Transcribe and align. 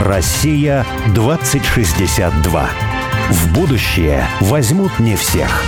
Россия 0.00 0.86
2062. 1.08 2.70
В 3.28 3.52
будущее 3.52 4.26
возьмут 4.40 4.98
не 4.98 5.14
всех. 5.14 5.62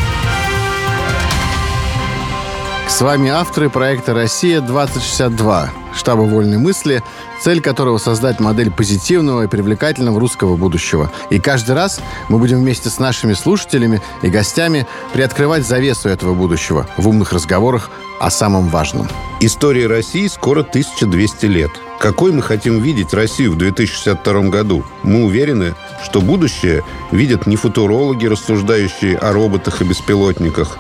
С 2.93 3.01
вами 3.01 3.31
авторы 3.31 3.71
проекта 3.71 4.13
«Россия-2062» 4.13 5.69
штаба 5.97 6.21
«Вольной 6.21 6.59
мысли», 6.59 7.03
цель 7.41 7.63
которого 7.63 7.97
создать 7.97 8.39
модель 8.39 8.71
позитивного 8.71 9.45
и 9.45 9.47
привлекательного 9.47 10.21
русского 10.21 10.57
будущего. 10.57 11.11
И 11.31 11.41
каждый 11.41 11.75
раз 11.75 12.03
мы 12.29 12.37
будем 12.37 12.59
вместе 12.59 12.91
с 12.91 12.99
нашими 12.99 13.33
слушателями 13.33 14.03
и 14.21 14.29
гостями 14.29 14.87
приоткрывать 15.15 15.67
завесу 15.67 16.11
этого 16.11 16.35
будущего 16.35 16.87
в 16.99 17.09
умных 17.09 17.33
разговорах 17.33 17.89
о 18.21 18.31
самом 18.31 18.69
важном. 18.69 19.09
История 19.41 19.87
России 19.87 20.27
скоро 20.27 20.61
1200 20.61 21.47
лет. 21.47 21.71
Какой 21.99 22.31
мы 22.31 22.43
хотим 22.43 22.79
видеть 22.81 23.15
Россию 23.15 23.53
в 23.53 23.57
2062 23.57 24.51
году? 24.51 24.85
Мы 25.03 25.25
уверены, 25.25 25.75
что 26.05 26.21
будущее 26.21 26.85
видят 27.11 27.47
не 27.47 27.57
футурологи, 27.57 28.27
рассуждающие 28.27 29.17
о 29.17 29.33
роботах 29.33 29.81
и 29.81 29.85
беспилотниках, 29.85 30.77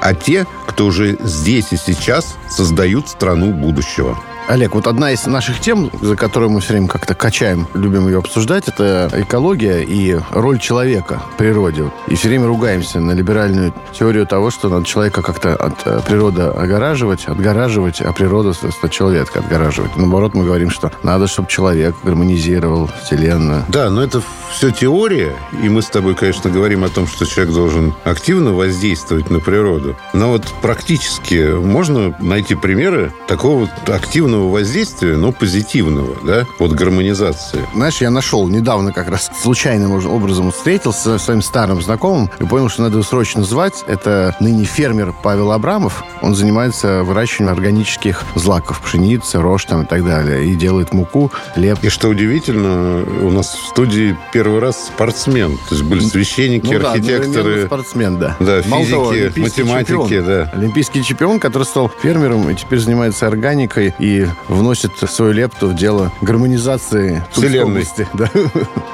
а 0.00 0.14
те, 0.14 0.46
кто 0.66 0.86
уже 0.86 1.16
здесь 1.20 1.72
и 1.72 1.76
сейчас 1.76 2.36
создают 2.48 3.08
страну 3.08 3.52
будущего. 3.52 4.18
Олег, 4.48 4.74
вот 4.74 4.86
одна 4.86 5.12
из 5.12 5.26
наших 5.26 5.60
тем, 5.60 5.90
за 6.00 6.16
которую 6.16 6.48
мы 6.48 6.60
все 6.60 6.72
время 6.72 6.88
как-то 6.88 7.14
качаем, 7.14 7.66
любим 7.74 8.08
ее 8.08 8.18
обсуждать, 8.18 8.66
это 8.66 9.10
экология 9.12 9.82
и 9.82 10.18
роль 10.30 10.58
человека 10.58 11.20
в 11.34 11.36
природе. 11.36 11.90
И 12.06 12.14
все 12.14 12.28
время 12.28 12.46
ругаемся 12.46 12.98
на 12.98 13.12
либеральную 13.12 13.74
теорию 13.92 14.26
того, 14.26 14.50
что 14.50 14.70
надо 14.70 14.86
человека 14.86 15.20
как-то 15.20 15.54
от 15.54 15.86
э, 15.86 16.00
природы 16.06 16.42
огораживать, 16.44 17.26
отгораживать, 17.26 18.00
а 18.00 18.10
природу 18.14 18.54
от 18.82 18.90
человека 18.90 19.40
отгораживать. 19.40 19.94
Наоборот, 19.96 20.32
мы 20.32 20.46
говорим, 20.46 20.70
что 20.70 20.90
надо, 21.02 21.26
чтобы 21.26 21.50
человек 21.50 21.94
гармонизировал 22.02 22.88
Вселенную. 23.04 23.66
Да, 23.68 23.90
но 23.90 24.02
это 24.02 24.22
все 24.50 24.70
теория, 24.70 25.36
и 25.62 25.68
мы 25.68 25.82
с 25.82 25.86
тобой, 25.86 26.14
конечно, 26.14 26.50
говорим 26.50 26.84
о 26.84 26.88
том, 26.88 27.06
что 27.06 27.26
человек 27.26 27.54
должен 27.54 27.94
активно 28.04 28.52
воздействовать 28.52 29.30
на 29.30 29.40
природу. 29.40 29.96
Но 30.12 30.28
вот 30.28 30.46
практически 30.62 31.52
можно 31.52 32.14
найти 32.20 32.54
примеры 32.54 33.12
такого 33.26 33.68
активного 33.86 34.50
воздействия, 34.50 35.16
но 35.16 35.32
позитивного, 35.32 36.16
да, 36.24 36.46
вот 36.58 36.72
гармонизации. 36.72 37.66
Знаешь, 37.74 38.00
я 38.00 38.10
нашел 38.10 38.48
недавно 38.48 38.92
как 38.92 39.08
раз 39.08 39.30
случайным 39.40 39.92
образом 39.92 40.50
встретился 40.50 41.18
со 41.18 41.18
своим 41.18 41.42
старым 41.42 41.82
знакомым 41.82 42.30
и 42.38 42.44
понял, 42.44 42.68
что 42.68 42.82
надо 42.82 42.94
его 42.94 43.02
срочно 43.02 43.44
звать. 43.44 43.84
Это 43.86 44.34
ныне 44.40 44.64
фермер 44.64 45.14
Павел 45.22 45.52
Абрамов. 45.52 46.04
Он 46.22 46.34
занимается 46.34 47.02
выращиванием 47.02 47.54
органических 47.54 48.22
злаков, 48.34 48.80
пшеницы, 48.80 49.40
рожь 49.40 49.64
там 49.64 49.82
и 49.82 49.86
так 49.86 50.04
далее. 50.04 50.46
И 50.46 50.54
делает 50.54 50.92
муку, 50.92 51.30
хлеб. 51.54 51.78
И 51.82 51.88
что 51.88 52.08
удивительно, 52.08 53.04
у 53.22 53.30
нас 53.30 53.54
в 53.54 53.66
студии 53.68 54.16
первый 54.38 54.60
раз 54.60 54.86
спортсмен. 54.86 55.58
То 55.68 55.74
есть 55.74 55.82
были 55.82 55.98
священники, 55.98 56.72
ну, 56.72 56.76
архитекторы. 56.88 57.62
Да, 57.62 57.66
спортсмен, 57.66 58.18
да. 58.20 58.36
Да, 58.38 58.62
физики, 58.62 58.90
того, 58.90 59.12
математики, 59.36 59.88
чемпион. 59.88 60.24
да. 60.24 60.50
Олимпийский 60.54 61.02
чемпион, 61.02 61.40
который 61.40 61.64
стал 61.64 61.90
фермером 62.00 62.48
и 62.48 62.54
теперь 62.54 62.78
занимается 62.78 63.26
органикой 63.26 63.92
и 63.98 64.28
вносит 64.46 64.92
свою 65.10 65.32
лепту 65.32 65.66
в 65.66 65.74
дело 65.74 66.12
гармонизации 66.20 67.24
Вселенной. 67.32 67.84
Да. 68.14 68.30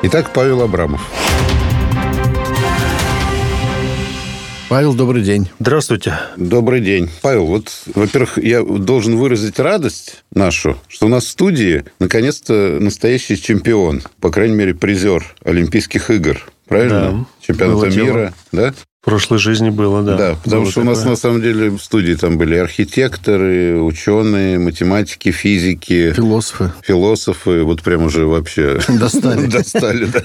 Итак, 0.02 0.30
Павел 0.32 0.62
Абрамов. 0.62 1.02
Павел, 4.68 4.94
добрый 4.94 5.22
день. 5.22 5.50
Здравствуйте. 5.58 6.18
Добрый 6.36 6.80
день. 6.80 7.10
Павел, 7.20 7.46
вот, 7.46 7.70
во-первых, 7.94 8.38
я 8.38 8.62
должен 8.62 9.16
выразить 9.16 9.58
радость 9.58 10.24
нашу, 10.32 10.78
что 10.88 11.06
у 11.06 11.08
нас 11.08 11.24
в 11.24 11.28
студии 11.28 11.84
наконец-то 11.98 12.78
настоящий 12.80 13.40
чемпион, 13.40 14.02
по 14.20 14.30
крайней 14.30 14.54
мере, 14.54 14.74
призер 14.74 15.34
Олимпийских 15.44 16.10
игр. 16.10 16.40
Правильно? 16.66 17.00
Да. 17.00 17.26
Чемпионата 17.46 17.90
мира, 17.90 18.34
да? 18.52 18.74
В 19.04 19.06
прошлой 19.06 19.38
жизни 19.38 19.68
было, 19.68 20.02
да. 20.02 20.16
Да, 20.16 20.36
потому 20.42 20.62
было 20.62 20.70
что 20.70 20.80
такое. 20.80 20.94
у 20.94 20.96
нас 20.96 21.04
на 21.04 21.16
самом 21.16 21.42
деле 21.42 21.68
в 21.68 21.78
студии 21.78 22.14
там 22.14 22.38
были 22.38 22.56
архитекторы, 22.56 23.78
ученые, 23.82 24.58
математики, 24.58 25.30
физики. 25.30 26.14
Философы. 26.14 26.72
Философы. 26.82 27.64
Вот 27.64 27.82
прям 27.82 28.04
уже 28.04 28.24
вообще... 28.24 28.80
Достали. 28.88 29.44
Достали, 29.46 30.06
да. 30.06 30.22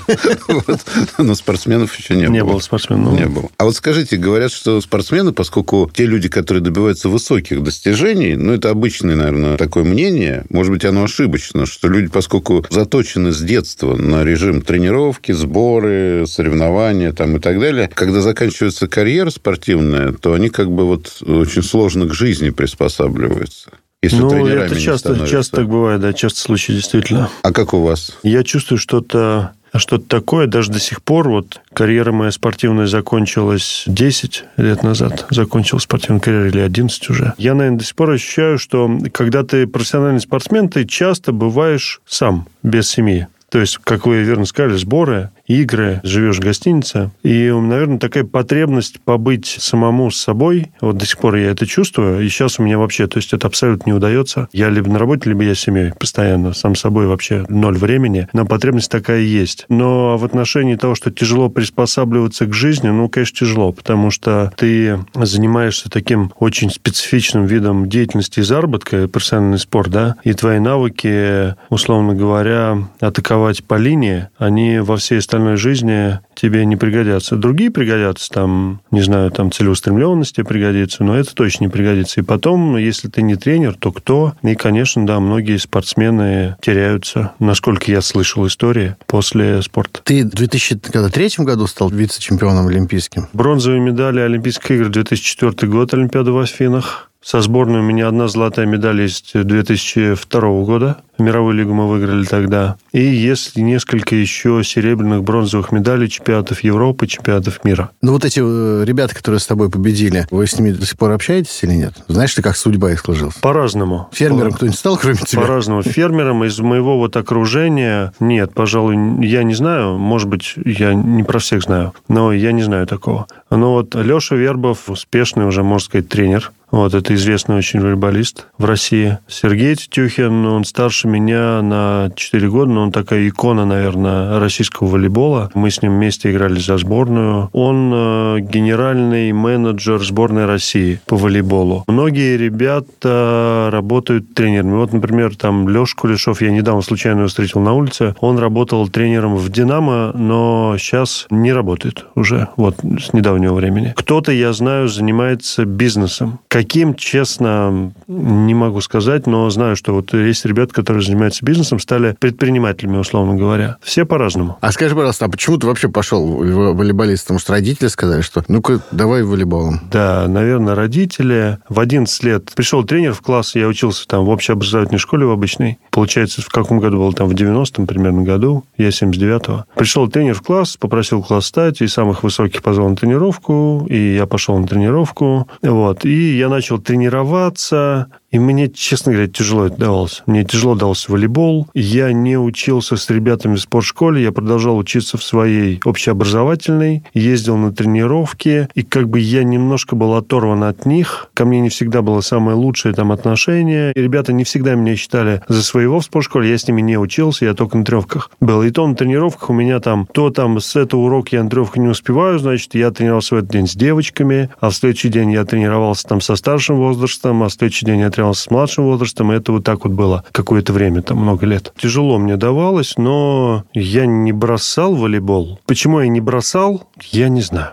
Но 1.17 1.35
спортсменов 1.35 1.93
еще 1.99 2.15
не 2.15 2.27
было. 2.27 2.33
Не 2.33 2.43
было 2.45 2.59
спортсменов. 2.59 3.19
Не 3.19 3.25
было. 3.25 3.49
А 3.57 3.65
вот 3.65 3.75
скажите, 3.75 4.15
говорят, 4.15 4.53
что 4.53 4.79
спортсмены, 4.79 5.33
поскольку 5.33 5.91
те 5.93 6.05
люди, 6.05 6.29
которые 6.29 6.63
добиваются 6.63 7.09
высоких 7.09 7.61
достижений, 7.61 8.37
ну, 8.37 8.53
это 8.53 8.69
обычное, 8.69 9.17
наверное, 9.17 9.57
такое 9.57 9.83
мнение, 9.83 10.45
может 10.49 10.71
быть, 10.71 10.85
оно 10.85 11.03
ошибочно, 11.03 11.65
что 11.65 11.89
люди, 11.89 12.07
поскольку 12.07 12.65
заточены 12.69 13.33
с 13.33 13.41
детства 13.41 13.97
на 13.97 14.23
режим 14.23 14.61
тренировки, 14.61 15.33
сборы, 15.33 16.23
соревнования 16.27 17.11
там 17.11 17.35
и 17.35 17.39
так 17.41 17.59
далее, 17.59 17.89
когда 17.93 18.21
заканчивают 18.21 18.68
заканчивается 18.69 18.87
карьера 18.87 19.29
спортивная, 19.29 20.11
то 20.13 20.33
они 20.33 20.49
как 20.49 20.71
бы 20.71 20.85
вот 20.85 21.21
очень 21.25 21.63
сложно 21.63 22.07
к 22.07 22.13
жизни 22.13 22.49
приспосабливаются. 22.49 23.71
Если 24.01 24.17
ну, 24.17 24.47
это 24.47 24.79
часто, 24.79 25.27
часто 25.27 25.57
так 25.57 25.67
бывает, 25.67 25.99
да, 25.99 26.13
часто 26.13 26.39
случаи 26.39 26.71
действительно. 26.71 27.29
А 27.43 27.51
как 27.51 27.73
у 27.73 27.81
вас? 27.81 28.17
Я 28.23 28.43
чувствую 28.43 28.79
что-то 28.79 29.51
что-то 29.75 30.05
такое, 30.07 30.47
даже 30.47 30.71
до 30.71 30.79
сих 30.79 31.03
пор, 31.03 31.29
вот 31.29 31.61
карьера 31.73 32.11
моя 32.11 32.31
спортивная 32.31 32.87
закончилась 32.87 33.83
10 33.85 34.45
лет 34.57 34.81
назад, 34.81 35.27
закончил 35.29 35.79
спортивную 35.79 36.21
карьеру 36.21 36.47
или 36.47 36.59
11 36.59 37.09
уже. 37.11 37.33
Я, 37.37 37.53
наверное, 37.53 37.77
до 37.77 37.85
сих 37.85 37.95
пор 37.95 38.11
ощущаю, 38.11 38.57
что 38.57 38.89
когда 39.11 39.43
ты 39.43 39.67
профессиональный 39.67 40.21
спортсмен, 40.21 40.69
ты 40.69 40.85
часто 40.85 41.33
бываешь 41.33 42.01
сам, 42.07 42.47
без 42.63 42.89
семьи. 42.89 43.27
То 43.49 43.59
есть, 43.59 43.77
как 43.83 44.07
вы 44.07 44.23
верно 44.23 44.45
сказали, 44.45 44.75
сборы, 44.75 45.29
игры, 45.49 45.99
живешь 46.03 46.37
в 46.37 46.41
гостинице. 46.41 47.11
И, 47.23 47.51
наверное, 47.51 47.97
такая 47.97 48.23
потребность 48.23 49.01
побыть 49.01 49.57
самому 49.59 50.11
с 50.11 50.17
собой, 50.17 50.71
вот 50.79 50.97
до 50.97 51.05
сих 51.05 51.17
пор 51.17 51.35
я 51.35 51.51
это 51.51 51.65
чувствую, 51.65 52.23
и 52.23 52.29
сейчас 52.29 52.59
у 52.59 52.63
меня 52.63 52.77
вообще, 52.77 53.07
то 53.07 53.17
есть 53.17 53.33
это 53.33 53.47
абсолютно 53.47 53.89
не 53.89 53.93
удается. 53.93 54.47
Я 54.53 54.69
либо 54.69 54.89
на 54.89 54.99
работе, 54.99 55.29
либо 55.29 55.43
я 55.43 55.55
с 55.55 55.59
семьей 55.59 55.91
постоянно, 55.99 56.53
сам 56.53 56.75
собой 56.75 57.07
вообще 57.07 57.45
ноль 57.49 57.77
времени, 57.77 58.27
но 58.33 58.45
потребность 58.45 58.91
такая 58.91 59.21
есть. 59.21 59.65
Но 59.69 60.17
в 60.17 60.23
отношении 60.23 60.75
того, 60.75 60.95
что 60.95 61.11
тяжело 61.11 61.49
приспосабливаться 61.49 62.45
к 62.45 62.53
жизни, 62.53 62.89
ну, 62.89 63.09
конечно, 63.09 63.39
тяжело, 63.39 63.71
потому 63.71 64.11
что 64.11 64.53
ты 64.55 64.99
занимаешься 65.15 65.89
таким 65.89 66.31
очень 66.37 66.69
специфичным 66.69 67.45
видом 67.45 67.89
деятельности 67.89 68.39
и 68.39 68.43
заработка, 68.43 69.07
профессиональный 69.07 69.59
спорт, 69.59 69.89
да, 69.89 70.15
и 70.23 70.33
твои 70.33 70.59
навыки, 70.59 71.55
условно 71.69 72.13
говоря, 72.13 72.77
атаковать 72.99 73.63
по 73.63 73.75
линии, 73.75 74.27
они 74.37 74.79
во 74.79 74.97
всей 74.97 75.19
остальной 75.19 75.38
остальной 75.39 75.57
жизни 75.57 76.19
тебе 76.35 76.65
не 76.65 76.75
пригодятся. 76.75 77.35
Другие 77.35 77.71
пригодятся, 77.71 78.29
там, 78.29 78.81
не 78.91 79.01
знаю, 79.01 79.31
там 79.31 79.51
целеустремленность 79.51 80.35
тебе 80.35 80.45
пригодится, 80.45 81.03
но 81.03 81.17
это 81.17 81.33
точно 81.33 81.65
не 81.65 81.69
пригодится. 81.69 82.19
И 82.19 82.23
потом, 82.23 82.75
если 82.77 83.07
ты 83.07 83.21
не 83.21 83.35
тренер, 83.35 83.75
то 83.79 83.91
кто? 83.91 84.33
И, 84.43 84.55
конечно, 84.55 85.05
да, 85.05 85.19
многие 85.19 85.57
спортсмены 85.57 86.57
теряются, 86.61 87.33
насколько 87.39 87.91
я 87.91 88.01
слышал 88.01 88.45
истории, 88.47 88.95
после 89.07 89.61
спорта. 89.61 90.01
Ты 90.03 90.25
в 90.25 90.31
2003 90.31 91.29
году 91.39 91.67
стал 91.67 91.89
вице-чемпионом 91.89 92.67
олимпийским? 92.67 93.27
Бронзовые 93.33 93.79
медали 93.79 94.19
Олимпийских 94.19 94.71
игр 94.71 94.89
2004 94.89 95.71
год, 95.71 95.93
Олимпиада 95.93 96.31
в 96.31 96.39
Афинах. 96.39 97.09
Со 97.21 97.41
сборной 97.41 97.79
у 97.79 97.83
меня 97.83 98.07
одна 98.07 98.27
золотая 98.27 98.65
медаль 98.65 99.01
есть 99.01 99.31
2002 99.33 100.41
года. 100.63 100.97
Мировую 101.19 101.55
лигу 101.55 101.73
мы 101.73 101.87
выиграли 101.87 102.23
тогда. 102.23 102.77
И 102.91 103.01
есть 103.01 103.55
несколько 103.57 104.15
еще 104.15 104.61
серебряных, 104.63 105.23
бронзовых 105.23 105.71
медалей 105.71 106.09
чемпионатов 106.09 106.63
Европы, 106.63 107.07
чемпионатов 107.07 107.63
мира. 107.63 107.91
Ну, 108.01 108.13
вот 108.13 108.25
эти 108.25 108.39
э, 108.41 108.85
ребята, 108.85 109.13
которые 109.13 109.39
с 109.39 109.47
тобой 109.47 109.69
победили, 109.69 110.27
вы 110.31 110.47
с 110.47 110.57
ними 110.57 110.71
до 110.71 110.85
сих 110.85 110.97
пор 110.97 111.11
общаетесь 111.11 111.59
или 111.63 111.73
нет? 111.73 111.93
Знаешь 112.07 112.33
ты, 112.33 112.41
как 112.41 112.55
судьба 112.55 112.91
их 112.91 113.01
сложилась? 113.01 113.35
По-разному. 113.35 114.09
Фермером 114.13 114.51
По... 114.51 114.57
кто-нибудь 114.57 114.79
стал, 114.79 114.97
кроме 114.97 115.17
тебя? 115.17 115.41
По-разному. 115.41 115.83
Фермером 115.83 116.43
из 116.45 116.59
моего 116.59 116.97
вот 116.97 117.17
окружения 117.17 118.13
нет, 118.19 118.53
пожалуй, 118.53 118.95
я 119.25 119.43
не 119.43 119.53
знаю. 119.53 119.97
Может 119.97 120.29
быть, 120.29 120.53
я 120.63 120.93
не 120.93 121.23
про 121.23 121.39
всех 121.39 121.63
знаю, 121.63 121.93
но 122.07 122.31
я 122.31 122.51
не 122.51 122.63
знаю 122.63 122.87
такого. 122.87 123.27
Но 123.49 123.73
вот 123.73 123.95
Леша 123.95 124.35
Вербов, 124.35 124.89
успешный 124.89 125.45
уже, 125.45 125.63
можно 125.63 125.85
сказать, 125.85 126.07
тренер, 126.07 126.51
вот, 126.71 126.93
это 126.93 127.15
известный 127.15 127.55
очень 127.55 127.79
волейболист 127.79 128.45
в 128.57 128.65
России. 128.65 129.17
Сергей 129.27 129.75
Тетюхин, 129.75 130.45
он 130.45 130.65
старше 130.65 131.07
меня 131.09 131.61
на 131.61 132.11
4 132.15 132.49
года, 132.49 132.71
но 132.71 132.83
он 132.83 132.91
такая 132.91 133.27
икона, 133.27 133.65
наверное, 133.65 134.39
российского 134.39 134.87
волейбола. 134.87 135.51
Мы 135.53 135.71
с 135.71 135.81
ним 135.81 135.95
вместе 135.95 136.31
играли 136.31 136.59
за 136.59 136.77
сборную. 136.77 137.49
Он 137.53 137.91
э, 137.93 138.39
генеральный 138.41 139.31
менеджер 139.31 140.03
сборной 140.03 140.45
России 140.45 141.01
по 141.05 141.17
волейболу. 141.17 141.83
Многие 141.87 142.37
ребята 142.37 143.69
работают 143.71 144.33
тренерами. 144.33 144.75
Вот, 144.75 144.93
например, 144.93 145.35
там 145.35 145.67
Леша 145.67 145.95
Кулешов, 145.97 146.41
я 146.41 146.51
недавно 146.51 146.81
случайно 146.81 147.19
его 147.19 147.27
встретил 147.27 147.61
на 147.61 147.73
улице, 147.73 148.15
он 148.19 148.37
работал 148.37 148.87
тренером 148.87 149.35
в 149.35 149.49
«Динамо», 149.49 150.11
но 150.13 150.75
сейчас 150.77 151.27
не 151.29 151.53
работает 151.53 152.05
уже, 152.15 152.47
вот, 152.55 152.75
с 152.99 153.13
недавнего 153.13 153.53
времени. 153.53 153.93
Кто-то, 153.95 154.31
я 154.31 154.53
знаю, 154.53 154.87
занимается 154.87 155.65
бизнесом. 155.65 156.39
Каким, 156.47 156.93
честно, 156.93 157.91
не 158.07 158.53
могу 158.53 158.81
сказать, 158.81 159.27
но 159.27 159.49
знаю, 159.49 159.75
что 159.75 159.93
вот 159.93 160.13
есть 160.13 160.45
ребята, 160.45 160.73
которые 160.73 160.98
которые 160.99 161.07
занимаются 161.07 161.45
бизнесом, 161.45 161.79
стали 161.79 162.15
предпринимателями, 162.19 162.97
условно 162.97 163.35
говоря. 163.35 163.77
Все 163.81 164.05
по-разному. 164.05 164.57
А 164.61 164.71
скажи, 164.71 164.95
пожалуйста, 164.95 165.25
а 165.25 165.29
почему 165.29 165.57
ты 165.57 165.67
вообще 165.67 165.87
пошел 165.87 166.25
волейболистом? 166.25 167.35
Потому 167.35 167.39
что 167.39 167.53
родители 167.53 167.87
сказали, 167.87 168.21
что 168.21 168.43
ну-ка, 168.47 168.81
давай 168.91 169.23
волейболом. 169.23 169.81
Да, 169.91 170.25
наверное, 170.27 170.75
родители. 170.75 171.59
В 171.69 171.79
11 171.79 172.23
лет 172.23 172.51
пришел 172.55 172.83
тренер 172.83 173.13
в 173.13 173.21
класс, 173.21 173.55
я 173.55 173.67
учился 173.67 174.07
там 174.07 174.25
в 174.25 174.29
общеобразовательной 174.29 174.99
школе 174.99 175.25
в 175.25 175.31
обычной. 175.31 175.79
Получается, 175.91 176.41
в 176.41 176.49
каком 176.49 176.79
году 176.79 176.97
был? 176.97 177.13
Там 177.13 177.27
в 177.27 177.33
90-м 177.33 177.87
примерно 177.87 178.23
году. 178.23 178.65
Я 178.77 178.89
79-го. 178.89 179.65
Пришел 179.75 180.09
тренер 180.09 180.33
в 180.33 180.41
класс, 180.41 180.75
попросил 180.77 181.23
класс 181.23 181.45
стать, 181.45 181.81
и 181.81 181.87
самых 181.87 182.23
высоких 182.23 182.61
позвал 182.61 182.89
на 182.89 182.95
тренировку, 182.95 183.85
и 183.89 184.15
я 184.15 184.25
пошел 184.25 184.57
на 184.57 184.67
тренировку. 184.67 185.47
Вот. 185.61 186.03
И 186.03 186.37
я 186.37 186.49
начал 186.49 186.79
тренироваться, 186.79 188.07
и 188.31 188.39
мне, 188.39 188.69
честно 188.69 189.11
говоря, 189.11 189.27
тяжело 189.27 189.65
это 189.65 189.77
давалось. 189.77 190.23
Мне 190.25 190.43
тяжело 190.43 190.75
давался 190.75 191.11
волейбол. 191.11 191.67
Я 191.73 192.11
не 192.13 192.37
учился 192.37 192.95
с 192.95 193.09
ребятами 193.09 193.55
в 193.55 193.61
спортшколе. 193.61 194.21
Я 194.21 194.31
продолжал 194.31 194.77
учиться 194.77 195.17
в 195.17 195.23
своей 195.23 195.81
общеобразовательной. 195.83 197.03
Ездил 197.13 197.57
на 197.57 197.73
тренировки. 197.73 198.67
И 198.75 198.83
как 198.83 199.09
бы 199.09 199.19
я 199.19 199.43
немножко 199.43 199.95
был 199.95 200.13
оторван 200.15 200.63
от 200.63 200.85
них. 200.85 201.29
Ко 201.33 201.45
мне 201.45 201.59
не 201.59 201.69
всегда 201.69 202.01
было 202.01 202.21
самое 202.21 202.55
лучшее 202.55 202.93
там 202.93 203.11
отношение. 203.11 203.93
И 203.93 204.01
ребята 204.01 204.31
не 204.31 204.43
всегда 204.43 204.75
меня 204.75 204.95
считали 204.95 205.41
за 205.47 205.63
своего 205.63 205.99
в 205.99 206.05
спортшколе. 206.05 206.49
Я 206.49 206.57
с 206.57 206.67
ними 206.67 206.81
не 206.81 206.97
учился. 206.97 207.45
Я 207.45 207.53
только 207.53 207.77
на 207.77 207.83
тренировках 207.83 208.31
был. 208.39 208.61
И 208.63 208.69
то 208.69 208.85
на 208.87 208.95
тренировках 208.95 209.49
у 209.49 209.53
меня 209.53 209.79
там, 209.79 210.07
то 210.11 210.29
там 210.29 210.59
с 210.59 210.75
этого 210.75 211.01
урока 211.01 211.35
я 211.35 211.43
на 211.43 211.49
тренировку 211.49 211.79
не 211.79 211.87
успеваю, 211.87 212.39
значит, 212.39 212.75
я 212.75 212.91
тренировался 212.91 213.35
в 213.35 213.37
этот 213.39 213.51
день 213.51 213.67
с 213.67 213.73
девочками, 213.73 214.49
а 214.59 214.69
в 214.69 214.75
следующий 214.75 215.09
день 215.09 215.31
я 215.31 215.45
тренировался 215.45 216.07
там 216.07 216.21
со 216.21 216.35
старшим 216.35 216.77
возрастом, 216.77 217.43
а 217.43 217.49
в 217.49 217.53
следующий 217.53 217.85
день 217.85 217.99
я 217.99 218.09
тренировался 218.19 218.43
с 218.43 218.51
младшим 218.51 218.83
возрастом, 218.85 219.31
и 219.31 219.35
это 219.35 219.53
вот 219.53 219.63
так 219.63 219.85
вот 219.85 219.93
было 219.93 220.25
какое-то 220.33 220.73
время, 220.73 221.01
там 221.01 221.19
много 221.19 221.45
лет. 221.45 221.73
Тяжело 221.77 222.17
мне 222.17 222.35
давалось, 222.35 222.97
но 222.97 223.63
я 223.73 224.05
не 224.05 224.33
бросал 224.33 224.93
волейбол. 224.93 225.59
Почему 225.65 226.01
я 226.01 226.09
не 226.09 226.19
бросал, 226.19 226.83
я 227.11 227.29
не 227.29 227.41
знаю. 227.41 227.71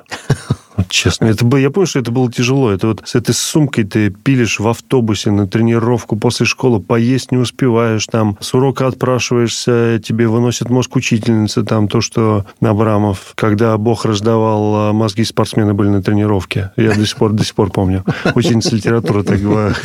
Вот 0.87 0.93
честно, 0.93 1.27
это 1.27 1.45
было, 1.45 1.59
я 1.59 1.71
помню, 1.71 1.89
что 1.89 1.99
это 1.99 2.13
было 2.13 2.31
тяжело. 2.31 2.71
Это 2.71 2.87
вот 2.87 3.03
с 3.05 3.17
этой 3.17 3.35
сумкой 3.35 3.83
ты 3.83 4.11
пилишь 4.11 4.61
в 4.61 4.69
автобусе 4.69 5.33
на 5.33 5.49
тренировку 5.49 6.15
после 6.15 6.47
школы, 6.47 6.79
поесть 6.79 7.33
не 7.33 7.39
успеваешь, 7.39 8.07
там 8.07 8.39
с 8.41 8.55
урока 8.55 8.87
отпрашиваешься, 8.87 10.01
тебе 10.03 10.29
выносит 10.29 10.71
мозг 10.71 10.95
учительница, 10.95 11.65
там 11.65 11.89
то, 11.89 12.01
что 12.01 12.47
Абрамов, 12.61 13.33
когда 13.35 13.77
Бог 13.79 14.05
раздавал 14.05 14.77
а, 14.77 14.93
мозги, 14.93 15.25
спортсмены 15.25 15.75
были 15.75 15.89
на 15.89 16.05
тренировке. 16.05 16.71
Я 16.77 16.95
до 16.95 17.05
сих 17.05 17.17
пор, 17.17 17.33
до 17.33 17.45
сих 17.45 17.57
пор 17.57 17.71
помню. 17.71 18.05
Ученица 18.37 18.77
литературы 18.77 19.25
так 19.25 19.41
говорила. 19.41 19.77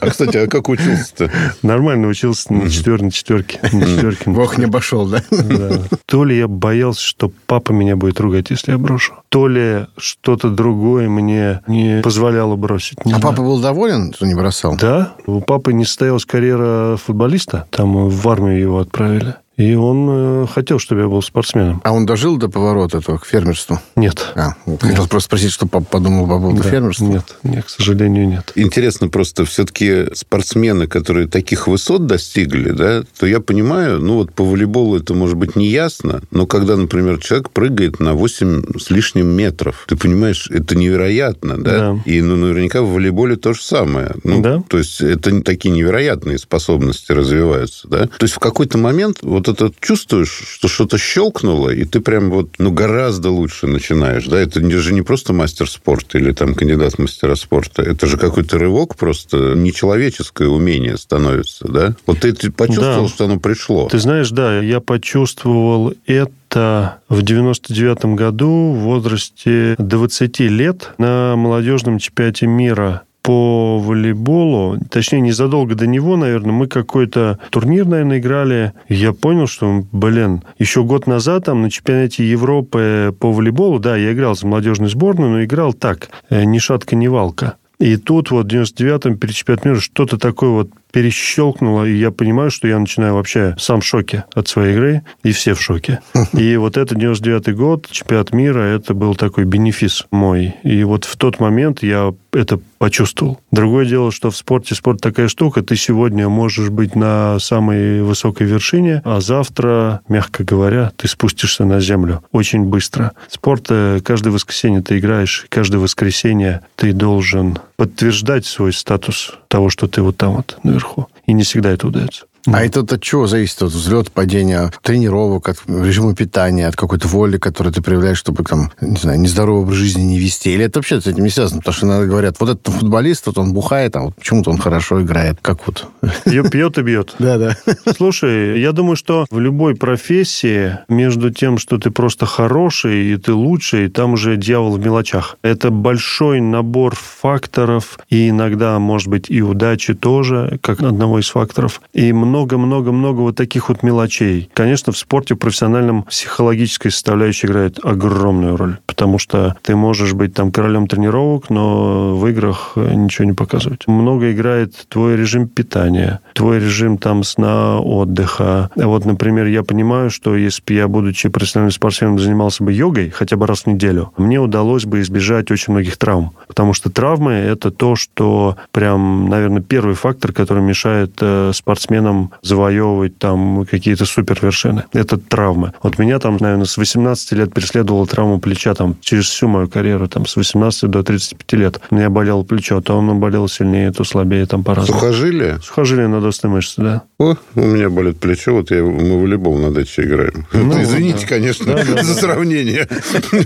А, 0.00 0.08
кстати, 0.08 0.38
а 0.38 0.46
как 0.46 0.70
учился-то? 0.70 1.30
Нормально 1.62 2.08
учился 2.08 2.50
на 2.54 2.70
четверке, 2.70 3.04
на 3.04 3.10
четверке. 3.10 3.60
На 3.72 3.84
четверке. 3.84 4.30
Бог 4.30 4.56
не 4.56 4.64
обошел, 4.64 5.06
да? 5.06 5.22
да? 5.30 5.82
То 6.06 6.24
ли 6.24 6.38
я 6.38 6.48
боялся, 6.48 7.02
что 7.02 7.30
папа 7.46 7.72
меня 7.72 7.96
будет 7.96 8.20
ругать, 8.20 8.48
если 8.48 8.72
я 8.72 8.78
брошу, 8.78 9.14
то 9.28 9.48
ли 9.48 9.86
что 9.98 10.36
что-то 10.46 10.56
другое 10.56 11.08
мне 11.08 11.60
не 11.66 12.00
позволяло 12.02 12.56
бросить. 12.56 13.04
Не 13.04 13.12
а 13.12 13.18
знаю. 13.18 13.34
папа 13.34 13.42
был 13.42 13.60
доволен, 13.60 14.12
что 14.14 14.26
не 14.26 14.34
бросал? 14.34 14.76
Да. 14.76 15.14
У 15.26 15.40
папы 15.40 15.72
не 15.72 15.84
состоялась 15.84 16.24
карьера 16.24 16.96
футболиста. 16.96 17.66
Там 17.70 18.08
в 18.08 18.28
армию 18.28 18.58
его 18.58 18.78
отправили. 18.78 19.36
И 19.56 19.74
он 19.74 20.06
э, 20.10 20.46
хотел, 20.52 20.78
чтобы 20.78 21.02
я 21.02 21.08
был 21.08 21.22
спортсменом. 21.22 21.80
А 21.82 21.92
он 21.92 22.04
дожил 22.04 22.36
до 22.36 22.48
поворота 22.48 22.98
этого 22.98 23.16
к 23.16 23.24
фермерству? 23.24 23.80
Нет. 23.96 24.32
А, 24.34 24.50
хотел 24.64 25.02
нет. 25.02 25.08
просто 25.08 25.20
спросить, 25.20 25.50
что 25.50 25.66
папа 25.66 25.86
подумал 25.86 26.26
по 26.26 26.38
поводу 26.38 26.62
да. 26.62 26.68
фермерства? 26.68 27.06
Нет, 27.06 27.36
нет, 27.42 27.64
к 27.64 27.70
сожалению, 27.70 28.28
нет. 28.28 28.52
Интересно 28.54 29.08
просто, 29.08 29.46
все-таки 29.46 30.14
спортсмены, 30.14 30.86
которые 30.86 31.26
таких 31.26 31.68
высот 31.68 32.06
достигли, 32.06 32.70
да, 32.70 33.02
то 33.18 33.26
я 33.26 33.40
понимаю, 33.40 34.00
ну 34.00 34.16
вот 34.16 34.32
по 34.34 34.44
волейболу 34.44 34.98
это 34.98 35.14
может 35.14 35.36
быть 35.36 35.56
не 35.56 35.68
ясно, 35.68 36.20
но 36.30 36.46
когда, 36.46 36.76
например, 36.76 37.18
человек 37.18 37.50
прыгает 37.50 37.98
на 37.98 38.12
8 38.12 38.78
с 38.78 38.90
лишним 38.90 39.28
метров, 39.28 39.86
ты 39.88 39.96
понимаешь, 39.96 40.50
это 40.50 40.76
невероятно, 40.76 41.56
да? 41.56 41.94
да. 41.94 42.02
И 42.04 42.20
ну, 42.20 42.36
наверняка 42.36 42.82
в 42.82 42.90
волейболе 42.90 43.36
то 43.36 43.54
же 43.54 43.62
самое. 43.62 44.12
Ну, 44.22 44.42
да. 44.42 44.62
То 44.68 44.76
есть 44.76 45.00
это 45.00 45.40
такие 45.40 45.74
невероятные 45.74 46.36
способности 46.38 47.12
развиваются, 47.12 47.88
да? 47.88 48.06
То 48.06 48.24
есть 48.24 48.34
в 48.34 48.38
какой-то 48.38 48.76
момент 48.76 49.18
вот 49.22 49.45
вот 49.46 49.60
это 49.60 49.72
чувствуешь, 49.80 50.42
что 50.50 50.68
что-то 50.68 50.98
щелкнуло, 50.98 51.70
и 51.70 51.84
ты 51.84 52.00
прям 52.00 52.30
вот, 52.30 52.50
ну, 52.58 52.70
гораздо 52.70 53.30
лучше 53.30 53.66
начинаешь, 53.66 54.26
да? 54.26 54.40
Это 54.40 54.60
же 54.80 54.92
не 54.92 55.02
просто 55.02 55.32
мастер 55.32 55.68
спорта 55.68 56.18
или 56.18 56.32
там 56.32 56.54
кандидат 56.54 56.94
в 56.94 56.98
мастера 56.98 57.34
спорта. 57.34 57.82
Это 57.82 58.06
же 58.06 58.16
какой-то 58.18 58.58
рывок 58.58 58.96
просто, 58.96 59.54
нечеловеческое 59.54 60.48
умение 60.48 60.96
становится, 60.96 61.68
да? 61.68 61.94
Вот 62.06 62.20
ты 62.20 62.32
почувствовал, 62.50 63.04
да. 63.04 63.08
что 63.08 63.24
оно 63.24 63.38
пришло? 63.38 63.88
Ты 63.88 63.98
знаешь, 63.98 64.30
да, 64.30 64.60
я 64.60 64.80
почувствовал 64.80 65.94
это 66.06 66.98
в 67.08 67.22
99 67.22 68.16
году 68.16 68.72
в 68.72 68.78
возрасте 68.80 69.74
20 69.78 70.40
лет 70.40 70.90
на 70.98 71.36
молодежном 71.36 71.98
чемпионате 71.98 72.46
мира 72.46 73.02
по 73.26 73.80
волейболу, 73.80 74.78
точнее, 74.88 75.20
незадолго 75.20 75.74
до 75.74 75.88
него, 75.88 76.16
наверное, 76.16 76.52
мы 76.52 76.68
какой-то 76.68 77.40
турнир, 77.50 77.84
наверное, 77.84 78.20
играли. 78.20 78.72
Я 78.88 79.12
понял, 79.12 79.48
что, 79.48 79.82
блин, 79.90 80.44
еще 80.60 80.84
год 80.84 81.08
назад 81.08 81.46
там 81.46 81.62
на 81.62 81.68
чемпионате 81.68 82.24
Европы 82.24 83.12
по 83.18 83.32
волейболу, 83.32 83.80
да, 83.80 83.96
я 83.96 84.12
играл 84.12 84.36
за 84.36 84.46
молодежную 84.46 84.90
сборную, 84.90 85.32
но 85.32 85.42
играл 85.42 85.72
так, 85.72 86.10
э, 86.30 86.44
ни 86.44 86.58
шатка, 86.58 86.94
ни 86.94 87.08
валка. 87.08 87.56
И 87.80 87.96
тут 87.96 88.30
вот 88.30 88.46
в 88.46 88.54
99-м 88.54 89.18
перед 89.18 89.34
чемпионатом 89.34 89.72
мира 89.72 89.80
что-то 89.80 90.18
такое 90.18 90.50
вот 90.50 90.70
перещелкнуло, 90.96 91.84
и 91.84 91.94
я 91.94 92.10
понимаю, 92.10 92.50
что 92.50 92.66
я 92.66 92.78
начинаю 92.78 93.16
вообще 93.16 93.54
сам 93.58 93.82
в 93.82 93.84
шоке 93.84 94.24
от 94.32 94.48
своей 94.48 94.72
игры, 94.72 95.02
и 95.22 95.32
все 95.32 95.52
в 95.52 95.60
шоке. 95.60 96.00
И 96.32 96.56
вот 96.56 96.78
это 96.78 96.94
99-й 96.94 97.52
год, 97.52 97.86
чемпионат 97.90 98.32
мира, 98.32 98.60
это 98.60 98.94
был 98.94 99.14
такой 99.14 99.44
бенефис 99.44 100.06
мой. 100.10 100.54
И 100.62 100.84
вот 100.84 101.04
в 101.04 101.16
тот 101.16 101.38
момент 101.38 101.82
я 101.82 102.14
это 102.32 102.58
почувствовал. 102.78 103.40
Другое 103.50 103.86
дело, 103.86 104.12
что 104.12 104.30
в 104.30 104.36
спорте 104.36 104.74
спорт 104.74 105.00
такая 105.00 105.28
штука, 105.28 105.62
ты 105.62 105.76
сегодня 105.76 106.28
можешь 106.28 106.70
быть 106.70 106.94
на 106.94 107.38
самой 107.38 108.02
высокой 108.02 108.46
вершине, 108.46 109.02
а 109.04 109.20
завтра, 109.20 110.00
мягко 110.08 110.44
говоря, 110.44 110.92
ты 110.96 111.08
спустишься 111.08 111.64
на 111.64 111.80
землю 111.80 112.22
очень 112.32 112.64
быстро. 112.64 113.12
Спорт, 113.28 113.66
э, 113.70 114.00
каждое 114.04 114.30
воскресенье 114.30 114.82
ты 114.82 114.98
играешь, 114.98 115.46
каждое 115.48 115.78
воскресенье 115.78 116.62
ты 116.76 116.92
должен 116.92 117.58
подтверждать 117.76 118.46
свой 118.46 118.72
статус 118.72 119.38
того, 119.56 119.70
что 119.70 119.88
ты 119.88 120.02
вот 120.02 120.18
там 120.18 120.34
вот 120.34 120.58
наверху. 120.64 121.08
И 121.24 121.32
не 121.32 121.42
всегда 121.42 121.70
это 121.70 121.86
удается. 121.86 122.26
А 122.46 122.64
это 122.64 122.80
от 122.80 123.02
чего 123.02 123.26
зависит? 123.26 123.62
От 123.62 123.72
взлет, 123.72 124.10
падения, 124.12 124.70
тренировок, 124.82 125.48
от 125.48 125.58
режима 125.66 126.14
питания, 126.14 126.68
от 126.68 126.76
какой-то 126.76 127.08
воли, 127.08 127.38
которую 127.38 127.72
ты 127.72 127.82
проявляешь, 127.82 128.18
чтобы 128.18 128.44
там, 128.44 128.70
не 128.80 128.96
знаю, 128.96 129.20
нездоровый 129.20 129.62
образ 129.62 129.76
жизни 129.76 130.02
не 130.02 130.18
вести? 130.18 130.50
Или 130.50 130.64
это 130.64 130.78
вообще 130.78 131.00
с 131.00 131.06
этим 131.06 131.24
не 131.24 131.30
связано? 131.30 131.60
Потому 131.60 131.74
что 131.74 131.86
иногда 131.86 132.06
говорят, 132.06 132.36
вот 132.38 132.50
этот 132.50 132.74
футболист, 132.74 133.26
вот 133.26 133.38
он 133.38 133.52
бухает, 133.52 133.96
а 133.96 134.02
вот 134.02 134.16
почему-то 134.16 134.50
он 134.50 134.58
хорошо 134.58 135.02
играет. 135.02 135.38
Как 135.42 135.66
вот? 135.66 135.86
Пьет, 136.24 136.50
пьет 136.50 136.78
и 136.78 136.82
бьет. 136.82 137.14
Да, 137.26 137.38
да. 137.38 137.56
Слушай, 137.96 138.60
я 138.60 138.70
думаю, 138.70 138.94
что 138.94 139.26
в 139.30 139.40
любой 139.40 139.74
профессии 139.74 140.78
между 140.88 141.32
тем, 141.32 141.58
что 141.58 141.76
ты 141.78 141.90
просто 141.90 142.24
хороший 142.24 143.12
и 143.12 143.16
ты 143.16 143.32
лучший, 143.32 143.88
там 143.90 144.12
уже 144.12 144.36
дьявол 144.36 144.76
в 144.76 144.78
мелочах. 144.78 145.36
Это 145.42 145.70
большой 145.70 146.40
набор 146.40 146.94
факторов, 146.94 147.98
и 148.08 148.28
иногда, 148.28 148.78
может 148.78 149.08
быть, 149.08 149.28
и 149.28 149.42
удачи 149.42 149.94
тоже, 149.94 150.60
как 150.62 150.80
одного 150.80 151.18
из 151.18 151.28
факторов. 151.28 151.80
И 151.92 152.12
много 152.12 152.35
много-много-много 152.36 153.20
вот 153.20 153.36
таких 153.36 153.70
вот 153.70 153.82
мелочей. 153.82 154.50
Конечно, 154.52 154.92
в 154.92 154.98
спорте 154.98 155.34
в 155.34 155.38
профессиональном 155.38 156.02
психологическая 156.02 156.92
составляющая 156.92 157.46
играет 157.46 157.78
огромную 157.82 158.56
роль, 158.56 158.76
потому 158.86 159.18
что 159.18 159.56
ты 159.62 159.74
можешь 159.74 160.12
быть 160.12 160.34
там 160.34 160.52
королем 160.52 160.86
тренировок, 160.86 161.48
но 161.48 162.14
в 162.14 162.26
играх 162.28 162.72
ничего 162.76 163.24
не 163.24 163.32
показывать. 163.32 163.86
Много 163.86 164.32
играет 164.32 164.86
твой 164.88 165.16
режим 165.16 165.48
питания, 165.48 166.20
твой 166.34 166.58
режим 166.58 166.98
там 166.98 167.24
сна, 167.24 167.80
отдыха. 167.80 168.70
Вот, 168.76 169.06
например, 169.06 169.46
я 169.46 169.62
понимаю, 169.62 170.10
что 170.10 170.36
если 170.36 170.62
бы 170.66 170.74
я, 170.74 170.88
будучи 170.88 171.30
профессиональным 171.30 171.72
спортсменом, 171.72 172.18
занимался 172.18 172.64
бы 172.64 172.72
йогой 172.72 173.08
хотя 173.08 173.36
бы 173.36 173.46
раз 173.46 173.62
в 173.62 173.66
неделю, 173.66 174.12
мне 174.18 174.38
удалось 174.40 174.84
бы 174.84 175.00
избежать 175.00 175.50
очень 175.50 175.72
многих 175.72 175.96
травм. 175.96 176.32
Потому 176.48 176.74
что 176.74 176.90
травмы– 176.90 177.32
это 177.32 177.70
то, 177.70 177.96
что 177.96 178.56
прям, 178.72 179.30
наверное, 179.30 179.62
первый 179.62 179.94
фактор, 179.94 180.32
который 180.32 180.62
мешает 180.62 181.12
э, 181.20 181.52
спортсменам 181.54 182.25
завоевывать 182.42 183.18
там 183.18 183.66
какие-то 183.70 184.04
супер 184.04 184.38
вершины. 184.40 184.84
Это 184.92 185.16
травмы. 185.16 185.72
Вот 185.82 185.98
меня 185.98 186.18
там, 186.18 186.36
наверное, 186.40 186.66
с 186.66 186.76
18 186.76 187.32
лет 187.32 187.52
преследовала 187.52 188.06
травма 188.06 188.38
плеча 188.38 188.74
там 188.74 188.96
через 189.00 189.26
всю 189.26 189.48
мою 189.48 189.68
карьеру, 189.68 190.08
там 190.08 190.26
с 190.26 190.36
18 190.36 190.90
до 190.90 191.02
35 191.02 191.52
лет. 191.58 191.80
У 191.90 191.94
меня 191.94 192.10
болело 192.10 192.42
плечо, 192.42 192.80
то 192.80 192.98
оно 192.98 193.14
болело 193.14 193.48
сильнее, 193.48 193.92
то 193.92 194.04
слабее, 194.04 194.46
там 194.46 194.64
по-разному. 194.64 195.00
Сухожилие? 195.00 195.58
Сухожилие 195.62 196.08
надостной 196.08 196.52
мышцы, 196.52 196.82
да. 196.82 197.02
О, 197.18 197.36
у 197.54 197.60
меня 197.60 197.88
болит 197.88 198.18
плечо, 198.18 198.54
вот 198.54 198.70
я, 198.70 198.82
мы 198.82 199.18
в 199.18 199.22
волейбол 199.22 199.56
на 199.58 199.70
даче 199.70 200.02
играем. 200.02 200.46
Ну, 200.52 200.82
Извините, 200.82 201.20
да. 201.22 201.26
конечно, 201.26 201.66
да, 201.66 201.84
да, 201.84 202.02
за 202.02 202.14
да. 202.14 202.20
сравнение. 202.20 202.88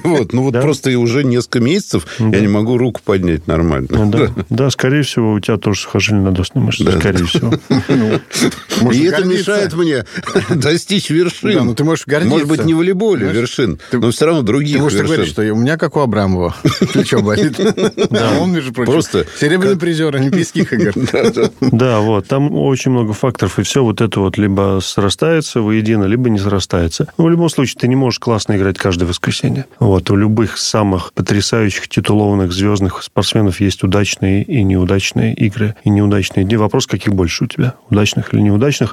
Вот, 0.05 0.33
ну 0.33 0.43
вот 0.45 0.55
да. 0.55 0.61
просто 0.61 0.97
уже 0.99 1.25
несколько 1.25 1.61
месяцев 1.61 2.07
да. 2.19 2.37
я 2.37 2.41
не 2.41 2.49
могу 2.49 2.79
руку 2.79 3.01
поднять 3.05 3.47
нормально. 3.47 3.89
Ну, 3.91 4.11
да. 4.11 4.29
да, 4.51 4.71
скорее 4.71 5.03
всего, 5.03 5.33
у 5.33 5.41
тебя 5.41 5.57
тоже 5.57 5.81
сухожилие 5.81 6.23
надостной 6.23 6.65
мышцы, 6.65 6.85
да. 6.85 6.99
скорее 6.99 7.25
всего. 7.25 7.53
Можно 8.81 8.99
И 9.01 9.05
это 9.05 9.23
гордиться. 9.23 9.39
мешает 9.53 9.73
мне 9.75 10.05
достичь 10.51 11.11
вершин. 11.11 11.53
Да, 11.55 11.65
ну 11.65 11.75
ты 11.75 11.85
можешь 11.85 12.07
гордиться. 12.07 12.31
Может 12.35 12.49
быть, 12.49 12.65
не 12.65 12.75
волейболе 12.75 13.21
Знаешь, 13.27 13.37
вершин, 13.37 13.79
ты- 13.91 13.99
но 13.99 14.11
все 14.11 14.27
равно 14.27 14.43
других 14.43 14.77
Ты 14.77 14.83
можешь 14.83 14.99
вершин. 14.99 15.15
говорить, 15.17 15.33
что 15.33 15.43
у 15.53 15.57
меня 15.57 15.77
как 15.77 15.97
у 15.97 16.01
Абрамова. 16.01 16.55
Плечо 16.93 17.21
болит. 17.23 17.59
А 18.11 18.39
он, 18.41 18.53
между 18.53 18.73
прочим, 18.73 18.93
Просто 18.93 19.27
серебряный 19.39 19.77
призер 19.77 20.15
Олимпийских 20.15 20.73
игр. 20.73 20.93
Да, 21.61 22.01
вот, 22.01 22.27
там 22.29 22.53
очень 22.55 22.91
много 22.91 23.13
факторов, 23.13 23.59
и 23.59 23.63
все 23.63 23.83
вот 23.85 24.01
это 24.01 24.21
вот 24.21 24.39
либо 24.39 24.81
срастается 24.83 25.61
воедино, 25.61 26.05
либо 26.05 26.29
не 26.31 26.39
срастается. 26.39 27.09
Но 27.19 27.25
в 27.25 27.31
любом 27.31 27.49
случае, 27.51 27.77
ты 27.81 27.89
не 27.89 27.97
можешь 27.97 28.19
классно 28.19 28.57
играть 28.57 28.79
каждое 28.79 29.07
воскресенье. 29.07 29.67
Вот, 29.79 30.11
у 30.11 30.17
любых 30.17 30.59
самых 30.59 31.13
потрясающих 31.15 31.89
титулованных 31.89 32.53
звездных 32.53 33.03
спортсменов 33.03 33.61
есть 33.61 33.83
удачные 33.83 34.43
и 34.43 34.63
неудачные 34.63 35.35
игры, 35.35 35.75
и 35.85 35.91
неудачные 35.91 36.45
дни. 36.45 36.57
Вопрос, 36.57 36.87
каких 36.87 37.15
больше 37.15 37.45
у 37.45 37.47
тебя, 37.47 37.75
удачных 37.89 38.33
или 38.35 38.41
неудачных. 38.41 38.50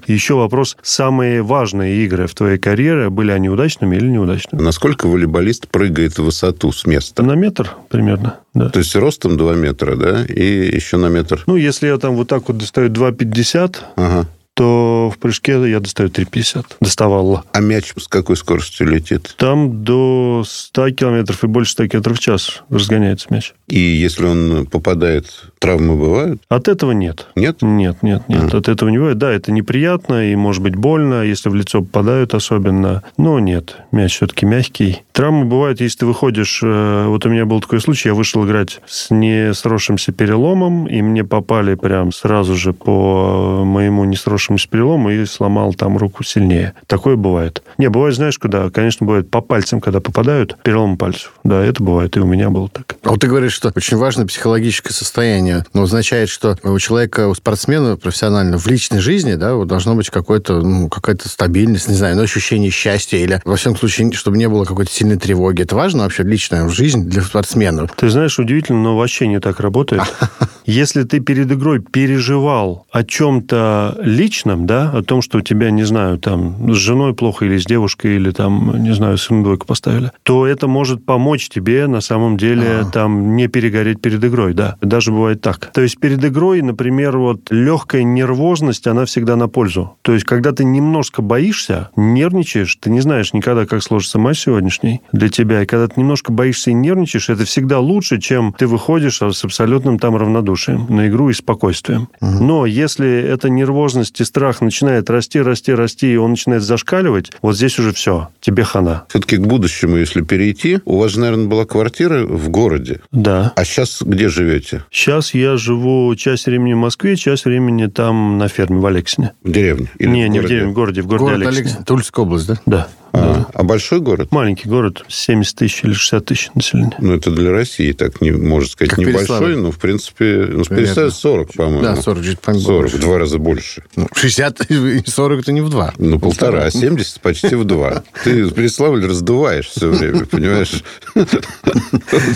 И 0.07 0.13
еще 0.13 0.35
вопрос, 0.35 0.77
самые 0.81 1.41
важные 1.41 2.03
игры 2.05 2.27
в 2.27 2.33
твоей 2.35 2.57
карьере, 2.57 3.09
были 3.09 3.31
они 3.31 3.49
удачными 3.49 3.95
или 3.95 4.07
неудачными? 4.07 4.61
Насколько 4.61 5.07
волейболист 5.07 5.67
прыгает 5.67 6.17
в 6.17 6.23
высоту 6.23 6.71
с 6.71 6.85
места? 6.85 7.23
На 7.23 7.33
метр 7.33 7.71
примерно, 7.89 8.39
да. 8.53 8.69
То 8.69 8.79
есть 8.79 8.95
ростом 8.95 9.37
2 9.37 9.55
метра, 9.55 9.95
да, 9.95 10.25
и 10.25 10.75
еще 10.75 10.97
на 10.97 11.07
метр. 11.07 11.43
Ну, 11.47 11.55
если 11.55 11.87
я 11.87 11.97
там 11.97 12.15
вот 12.15 12.27
так 12.27 12.47
вот 12.47 12.57
достаю 12.57 12.89
2,50, 12.89 13.77
Ага. 13.95 14.27
то 14.53 15.11
в 15.13 15.19
прыжке 15.19 15.69
я 15.69 15.79
достаю 15.79 16.09
3,50. 16.09 16.65
Доставал. 16.81 17.43
А 17.51 17.59
мяч 17.59 17.93
с 17.97 18.07
какой 18.07 18.35
скоростью 18.35 18.87
летит? 18.87 19.35
Там 19.37 19.83
до 19.83 20.43
100 20.47 20.91
километров 20.91 21.43
и 21.43 21.47
больше 21.47 21.73
100 21.73 21.87
километров 21.89 22.17
в 22.17 22.19
час 22.19 22.63
разгоняется 22.69 23.27
мяч. 23.29 23.53
И 23.67 23.79
если 23.79 24.25
он 24.25 24.65
попадает, 24.65 25.27
травмы 25.59 25.95
бывают? 25.95 26.41
От 26.49 26.67
этого 26.67 26.91
нет. 26.91 27.27
Нет? 27.35 27.61
Нет, 27.61 28.03
нет, 28.03 28.23
нет. 28.27 28.53
От 28.53 28.67
этого 28.69 28.89
не 28.89 28.97
бывает. 28.97 29.17
Да, 29.17 29.31
это 29.31 29.51
неприятно 29.51 30.31
и 30.31 30.35
может 30.35 30.61
быть 30.63 30.75
больно, 30.75 31.23
если 31.23 31.49
в 31.49 31.55
лицо 31.55 31.81
попадают 31.81 32.33
особенно. 32.33 33.03
Но 33.17 33.39
нет, 33.39 33.77
мяч 33.91 34.15
все-таки 34.15 34.45
мягкий. 34.45 35.03
Травмы 35.11 35.45
бывают, 35.45 35.81
если 35.81 35.99
ты 35.99 36.05
выходишь... 36.05 36.61
э, 36.63 37.05
Вот 37.07 37.25
у 37.25 37.29
меня 37.29 37.45
был 37.45 37.61
такой 37.61 37.81
случай, 37.81 38.09
я 38.09 38.15
вышел 38.15 38.45
играть 38.45 38.81
с 38.85 39.09
несросшимся 39.09 40.11
переломом, 40.11 40.87
и 40.87 41.01
мне 41.01 41.23
попали 41.23 41.75
прям 41.75 42.11
сразу 42.11 42.55
же 42.55 42.73
по 42.73 43.63
моему 43.65 44.05
несросшемуся 44.05 44.67
перелому 44.69 45.09
и 45.09 45.25
сломал 45.25 45.73
там 45.73 45.97
руку 45.97 46.23
сильнее. 46.23 46.73
Такое 46.87 47.15
бывает. 47.15 47.63
Не, 47.77 47.89
бывает, 47.89 48.15
знаешь, 48.15 48.37
куда? 48.37 48.69
Конечно, 48.69 49.05
бывает 49.05 49.29
по 49.31 49.41
пальцам, 49.41 49.81
когда 49.81 49.99
попадают, 50.01 50.57
перелом 50.63 50.97
пальцев. 50.97 51.33
Да, 51.43 51.63
это 51.63 51.81
бывает, 51.81 52.15
и 52.17 52.19
у 52.19 52.25
меня 52.25 52.49
было 52.49 52.69
так. 52.69 52.95
А 53.03 53.09
вот 53.09 53.21
ты 53.21 53.27
говоришь, 53.27 53.53
что 53.53 53.71
очень 53.75 53.97
важно 53.97 54.25
психологическое 54.27 54.93
состояние. 54.93 55.46
Но 55.73 55.83
означает, 55.83 56.29
что 56.29 56.57
у 56.63 56.79
человека, 56.79 57.27
у 57.27 57.35
спортсмена 57.35 57.97
профессионально 57.97 58.57
в 58.57 58.67
личной 58.67 58.99
жизни, 58.99 59.35
да, 59.35 59.55
вот 59.55 59.67
должно 59.67 59.95
быть 59.95 60.09
какое-то, 60.09 60.61
ну, 60.61 60.89
какая-то 60.89 61.29
стабильность, 61.29 61.87
не 61.87 61.95
знаю, 61.95 62.15
ну, 62.15 62.23
ощущение 62.23 62.71
счастья 62.71 63.17
или, 63.17 63.41
во 63.45 63.55
всяком 63.55 63.77
случае, 63.77 64.11
чтобы 64.13 64.37
не 64.37 64.47
было 64.49 64.65
какой-то 64.65 64.91
сильной 64.91 65.17
тревоги. 65.17 65.63
Это 65.63 65.75
важно 65.75 66.03
вообще 66.03 66.23
личная 66.23 66.67
жизнь 66.69 67.05
для 67.05 67.21
спортсмена. 67.21 67.87
Ты 67.95 68.09
знаешь, 68.09 68.39
удивительно, 68.39 68.81
но 68.81 68.97
вообще 68.97 69.27
не 69.27 69.39
так 69.39 69.59
работает. 69.59 70.03
Если 70.65 71.03
ты 71.03 71.21
перед 71.21 71.51
игрой 71.51 71.79
переживал 71.79 72.85
о 72.91 73.03
чем-то 73.03 73.97
личном, 74.01 74.65
да, 74.65 74.91
о 74.91 75.01
том, 75.01 75.21
что 75.21 75.37
у 75.37 75.41
тебя, 75.41 75.71
не 75.71 75.83
знаю, 75.83 76.17
там, 76.17 76.73
с 76.73 76.77
женой 76.77 77.13
плохо 77.13 77.45
или 77.45 77.57
с 77.57 77.65
девушкой, 77.65 78.17
или 78.17 78.31
там, 78.31 78.83
не 78.83 78.93
знаю, 78.93 79.17
сын 79.17 79.43
двойку 79.43 79.65
поставили, 79.65 80.11
то 80.23 80.45
это 80.45 80.67
может 80.67 81.05
помочь 81.05 81.49
тебе 81.49 81.87
на 81.87 82.01
самом 82.01 82.37
деле 82.37 82.85
там 82.91 83.35
не 83.35 83.47
перегореть 83.47 84.01
перед 84.01 84.23
игрой, 84.23 84.53
да. 84.53 84.75
Даже 84.81 85.11
бывает 85.37 85.41
так. 85.41 85.71
То 85.73 85.81
есть 85.81 85.99
перед 85.99 86.23
игрой, 86.23 86.61
например, 86.61 87.17
вот 87.17 87.49
легкая 87.49 88.03
нервозность, 88.03 88.87
она 88.87 89.05
всегда 89.05 89.35
на 89.35 89.47
пользу. 89.47 89.97
То 90.01 90.13
есть 90.13 90.25
когда 90.25 90.51
ты 90.51 90.63
немножко 90.63 91.21
боишься, 91.21 91.89
нервничаешь, 91.95 92.75
ты 92.79 92.89
не 92.89 93.01
знаешь 93.01 93.33
никогда, 93.33 93.65
как 93.65 93.83
сложится 93.83 94.19
матч 94.19 94.39
сегодняшний 94.39 95.01
для 95.11 95.29
тебя, 95.29 95.63
и 95.63 95.65
когда 95.65 95.87
ты 95.87 95.99
немножко 95.99 96.31
боишься 96.31 96.71
и 96.71 96.73
нервничаешь, 96.73 97.29
это 97.29 97.45
всегда 97.45 97.79
лучше, 97.79 98.19
чем 98.19 98.53
ты 98.57 98.67
выходишь 98.67 99.21
с 99.21 99.43
абсолютным 99.43 99.99
там 99.99 100.15
равнодушием 100.15 100.85
на 100.89 101.07
игру 101.07 101.29
и 101.29 101.33
спокойствием. 101.33 102.09
Но 102.21 102.65
если 102.65 103.09
эта 103.09 103.49
нервозность 103.49 104.19
и 104.21 104.25
страх 104.25 104.61
начинает 104.61 105.09
расти, 105.09 105.41
расти, 105.41 105.73
расти, 105.73 106.13
и 106.13 106.17
он 106.17 106.31
начинает 106.31 106.63
зашкаливать, 106.63 107.31
вот 107.41 107.55
здесь 107.55 107.79
уже 107.79 107.93
все, 107.93 108.29
тебе 108.41 108.63
хана. 108.63 109.05
Все-таки 109.09 109.37
к 109.37 109.45
будущему, 109.45 109.97
если 109.97 110.21
перейти, 110.21 110.79
у 110.85 110.97
вас 110.97 111.11
же, 111.11 111.19
наверное, 111.19 111.47
была 111.47 111.65
квартира 111.65 112.25
в 112.25 112.49
городе. 112.49 113.01
Да. 113.11 113.53
А 113.55 113.65
сейчас 113.65 114.01
где 114.01 114.29
живете? 114.29 114.83
Сейчас 114.91 115.26
я 115.33 115.57
живу 115.57 116.13
часть 116.15 116.45
времени 116.45 116.73
в 116.73 116.77
Москве, 116.77 117.15
часть 117.15 117.45
времени 117.45 117.87
там 117.87 118.37
на 118.37 118.47
ферме 118.47 118.79
в 118.79 118.85
Алексине. 118.85 119.33
В 119.43 119.51
деревне? 119.51 119.87
Или 119.97 120.09
не, 120.09 120.25
в 120.25 120.29
не 120.29 120.39
в 120.39 120.47
деревне, 120.47 120.71
в 120.71 120.73
городе, 120.73 121.01
в 121.01 121.07
городе 121.07 121.25
Город 121.25 121.41
Алексине. 121.41 121.65
Алексин, 121.65 121.83
Тульская 121.83 122.25
область, 122.25 122.47
да? 122.47 122.55
Да. 122.65 122.87
А, 123.13 123.33
да. 123.33 123.47
а 123.53 123.63
большой 123.63 123.99
город? 123.99 124.31
Маленький 124.31 124.67
город, 124.69 125.03
70 125.07 125.55
тысяч 125.55 125.83
или 125.83 125.93
60 125.93 126.25
тысяч 126.25 126.49
населения. 126.53 126.95
Ну, 126.99 127.15
это 127.15 127.31
для 127.31 127.51
России, 127.51 127.91
так, 127.93 128.21
не, 128.21 128.31
можно 128.31 128.69
сказать, 128.69 128.89
Как 128.91 128.99
небольшой, 128.99 129.21
Переславль. 129.21 129.57
но, 129.57 129.71
в 129.71 129.77
принципе, 129.79 130.47
ну. 130.49 130.63
Переславль 130.63 131.11
40, 131.11 131.53
по-моему. 131.53 131.81
Да, 131.81 131.95
40, 131.95 132.23
чуть 132.23 132.39
по- 132.39 132.53
40, 132.53 132.65
больше. 132.81 132.97
в 132.97 132.99
два 132.99 133.17
раза 133.17 133.37
больше. 133.37 133.83
Ну, 133.95 134.07
60 134.13 134.61
и 134.71 135.03
40 135.05 135.39
это 135.41 135.51
не 135.51 135.61
в 135.61 135.69
два. 135.69 135.93
Ну, 135.97 136.19
полтора, 136.19 136.65
а 136.65 136.71
70 136.71 137.21
почти 137.21 137.55
в 137.55 137.63
два. 137.65 138.03
Ты 138.23 138.49
Переславль 138.51 139.05
раздуваешь 139.05 139.67
все 139.67 139.89
время, 139.89 140.25
понимаешь? 140.25 140.83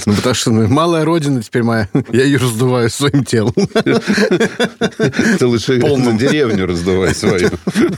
Ну, 0.05 0.13
потому 0.15 0.35
что 0.35 0.51
ну, 0.51 0.67
малая 0.67 1.05
родина 1.05 1.41
теперь 1.41 1.63
моя. 1.63 1.87
Я 2.11 2.23
ее 2.23 2.37
раздуваю 2.37 2.89
своим 2.89 3.23
телом. 3.23 3.53
Ты 5.39 5.45
лучше 5.45 5.77
на 5.77 6.13
деревню 6.17 6.65
раздувай 6.65 7.13
свою. 7.13 7.49